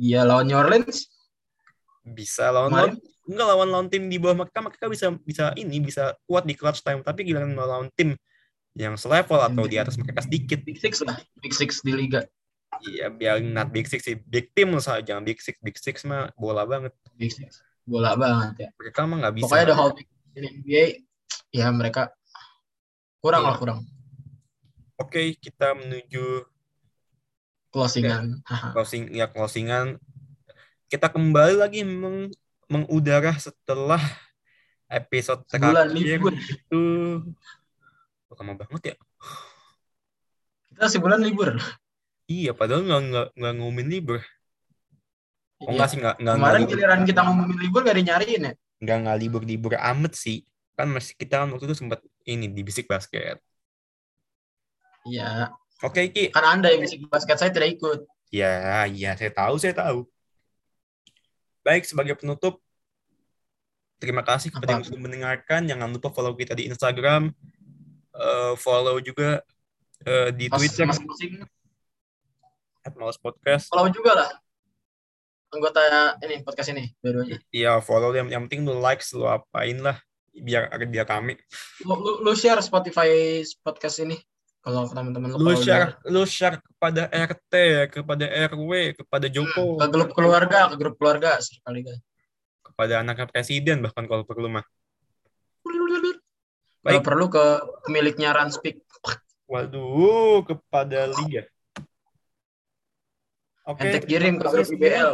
Iya 0.00 0.24
lawan 0.24 0.48
New 0.48 0.56
Orleans. 0.56 1.12
Bisa 2.00 2.48
lawan 2.48 2.72
lawan 2.72 2.92
enggak 3.28 3.46
lawan 3.52 3.68
lawan 3.68 3.88
tim 3.92 4.08
di 4.08 4.16
bawah 4.16 4.42
mereka 4.42 4.64
mereka 4.64 4.88
bisa 4.88 5.12
bisa 5.20 5.52
ini 5.60 5.84
bisa 5.84 6.16
kuat 6.24 6.48
di 6.48 6.56
clutch 6.56 6.80
time 6.80 7.04
tapi 7.04 7.28
giliran 7.28 7.52
melawan 7.52 7.92
tim 7.92 8.16
yang 8.72 8.96
selevel 8.96 9.44
atau 9.44 9.68
di 9.68 9.76
atas 9.76 10.00
mereka 10.00 10.24
sedikit. 10.24 10.64
Big 10.64 10.80
Six 10.80 11.04
lah 11.04 11.20
Big 11.44 11.52
Six 11.52 11.84
di 11.84 11.92
liga 11.92 12.24
ya 12.80 13.12
biar 13.12 13.38
not 13.40 13.68
big 13.68 13.84
six 13.84 14.02
sih. 14.02 14.16
Big 14.16 14.50
team 14.52 14.72
saja 14.78 15.04
jangan 15.04 15.22
big 15.22 15.38
six. 15.38 15.60
Big 15.60 15.76
six 15.76 16.02
mah 16.02 16.32
bola 16.34 16.64
banget. 16.64 16.92
Big 17.14 17.30
Six. 17.30 17.60
Bola 17.82 18.14
banget 18.14 18.54
ya. 18.56 18.68
Mereka 18.78 19.00
mah 19.04 19.16
nggak 19.20 19.34
bisa. 19.36 19.44
Pokoknya 19.50 19.66
the 19.68 19.76
whole 19.76 19.92
big 19.92 20.08
NBA 20.32 20.84
ya 21.52 21.68
mereka 21.68 22.08
kurang 23.20 23.44
Iya. 23.44 23.48
lah 23.52 23.56
kurang. 23.60 23.78
Oke 24.96 25.34
kita 25.36 25.74
menuju 25.76 26.46
closingan. 27.68 28.40
Haha. 28.46 28.70
closing 28.72 29.10
ya 29.12 29.26
closingan. 29.28 29.98
Kita 30.86 31.08
kembali 31.08 31.56
lagi 31.56 31.82
meng, 31.82 32.28
mengudara 32.68 33.32
setelah 33.36 34.00
episode 34.86 35.40
Sebulan 35.48 35.88
terakhir 35.88 36.20
libur. 36.20 36.32
itu. 36.36 36.84
Lama 38.32 38.52
banget 38.56 38.82
ya. 38.92 38.96
Kita 40.72 40.86
sebulan 40.88 41.20
libur 41.20 41.56
iya 42.32 42.50
padahal 42.56 42.82
nggak 42.88 43.00
nggak 43.08 43.26
nggak 43.38 43.52
ngumumin 43.58 43.88
libur. 43.92 44.20
Oh 45.62 45.70
Iya. 45.70 45.74
nggak 45.78 45.88
sih 45.90 45.98
nggak 46.02 46.16
nggak 46.18 46.34
kemarin 46.40 46.62
giliran 46.66 47.00
kita 47.06 47.20
ngomongin 47.22 47.58
libur 47.62 47.80
gak 47.86 47.96
dinyariin 48.00 48.42
ya? 48.50 48.52
Nggak 48.82 48.96
nggak 49.06 49.16
libur 49.22 49.42
libur 49.46 49.72
amat 49.78 50.12
sih. 50.18 50.42
Kan 50.74 50.90
masih 50.90 51.14
kita 51.14 51.44
kan 51.44 51.48
waktu 51.54 51.70
itu 51.70 51.76
sempat 51.78 52.00
ini 52.26 52.50
di 52.50 52.62
bisik 52.66 52.90
basket. 52.90 53.38
Iya. 55.06 55.54
Oke 55.82 56.10
Ki. 56.10 56.30
Kan 56.34 56.46
anda 56.46 56.70
yang 56.70 56.82
bisa 56.82 56.98
basket 57.06 57.38
saya 57.38 57.50
tidak 57.54 57.78
ikut. 57.78 58.06
Ya 58.32 58.86
ya 58.90 59.14
saya 59.14 59.30
tahu 59.30 59.54
saya 59.58 59.74
tahu. 59.74 60.06
Baik 61.62 61.86
sebagai 61.86 62.18
penutup 62.18 62.58
terima 64.02 64.26
kasih 64.26 64.50
kepada 64.50 64.74
Apa? 64.74 64.74
yang 64.78 64.84
sudah 64.86 65.00
mendengarkan. 65.02 65.62
Jangan 65.66 65.88
lupa 65.94 66.10
follow 66.10 66.34
kita 66.34 66.58
di 66.58 66.66
Instagram 66.66 67.30
eh, 68.18 68.54
follow 68.58 68.98
juga 68.98 69.46
eh, 70.02 70.30
di 70.34 70.50
Twitter. 70.50 70.90
Masing-masing 70.90 71.46
at 72.82 72.94
Malas 72.98 73.18
Podcast. 73.18 73.70
Follow 73.70 73.90
juga 73.90 74.12
lah. 74.18 74.30
Anggota 75.52 76.16
ini 76.24 76.40
podcast 76.40 76.72
ini 76.72 76.96
dua-duanya 77.04 77.36
ya 77.52 77.76
follow. 77.84 78.10
Yang, 78.16 78.32
yang 78.32 78.42
penting 78.48 78.64
lu 78.64 78.80
like 78.80 79.04
lu 79.12 79.28
apain 79.28 79.78
lah. 79.84 80.00
Biar 80.32 80.72
biar 80.88 81.04
kami 81.04 81.36
lu, 81.84 81.92
lu, 81.92 82.12
lu 82.24 82.32
share 82.32 82.64
Spotify 82.64 83.44
podcast 83.60 84.00
ini. 84.00 84.16
Kalau 84.64 84.88
teman-teman 84.88 85.36
lu, 85.36 85.36
lu 85.36 85.52
kalau 85.52 85.60
share 85.60 85.90
lu 86.08 86.22
share 86.24 86.56
kepada 86.56 87.04
RT 87.12 87.52
kepada 87.92 88.24
RW 88.48 88.96
kepada 88.96 89.26
Joko. 89.28 89.76
Ke 89.76 89.86
grup 89.92 90.10
keluarga 90.16 90.72
ke 90.72 90.76
grup 90.80 90.96
keluarga 90.96 91.36
sekali 91.44 91.84
guys. 91.84 92.00
Kepada 92.64 93.04
anak 93.04 93.28
presiden 93.28 93.84
bahkan 93.84 94.08
kalau 94.08 94.24
perlu 94.24 94.48
mah. 94.48 94.64
Kalau 96.82 96.98
Baik. 96.98 97.04
perlu 97.04 97.28
ke 97.28 97.44
pemiliknya 97.86 98.32
Ranspeak. 98.32 98.80
Waduh 99.46 100.48
kepada 100.48 101.12
liga 101.12 101.51
oke 103.66 103.80
ente 103.82 103.98
kirim 104.06 104.38
ke 104.40 104.46
grup 104.50 104.68
IBL 104.68 105.12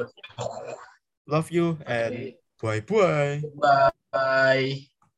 love 1.28 1.48
you 1.52 1.76
and 1.86 2.34
bye 2.60 2.80
bye 2.82 3.40
bye 4.12 4.88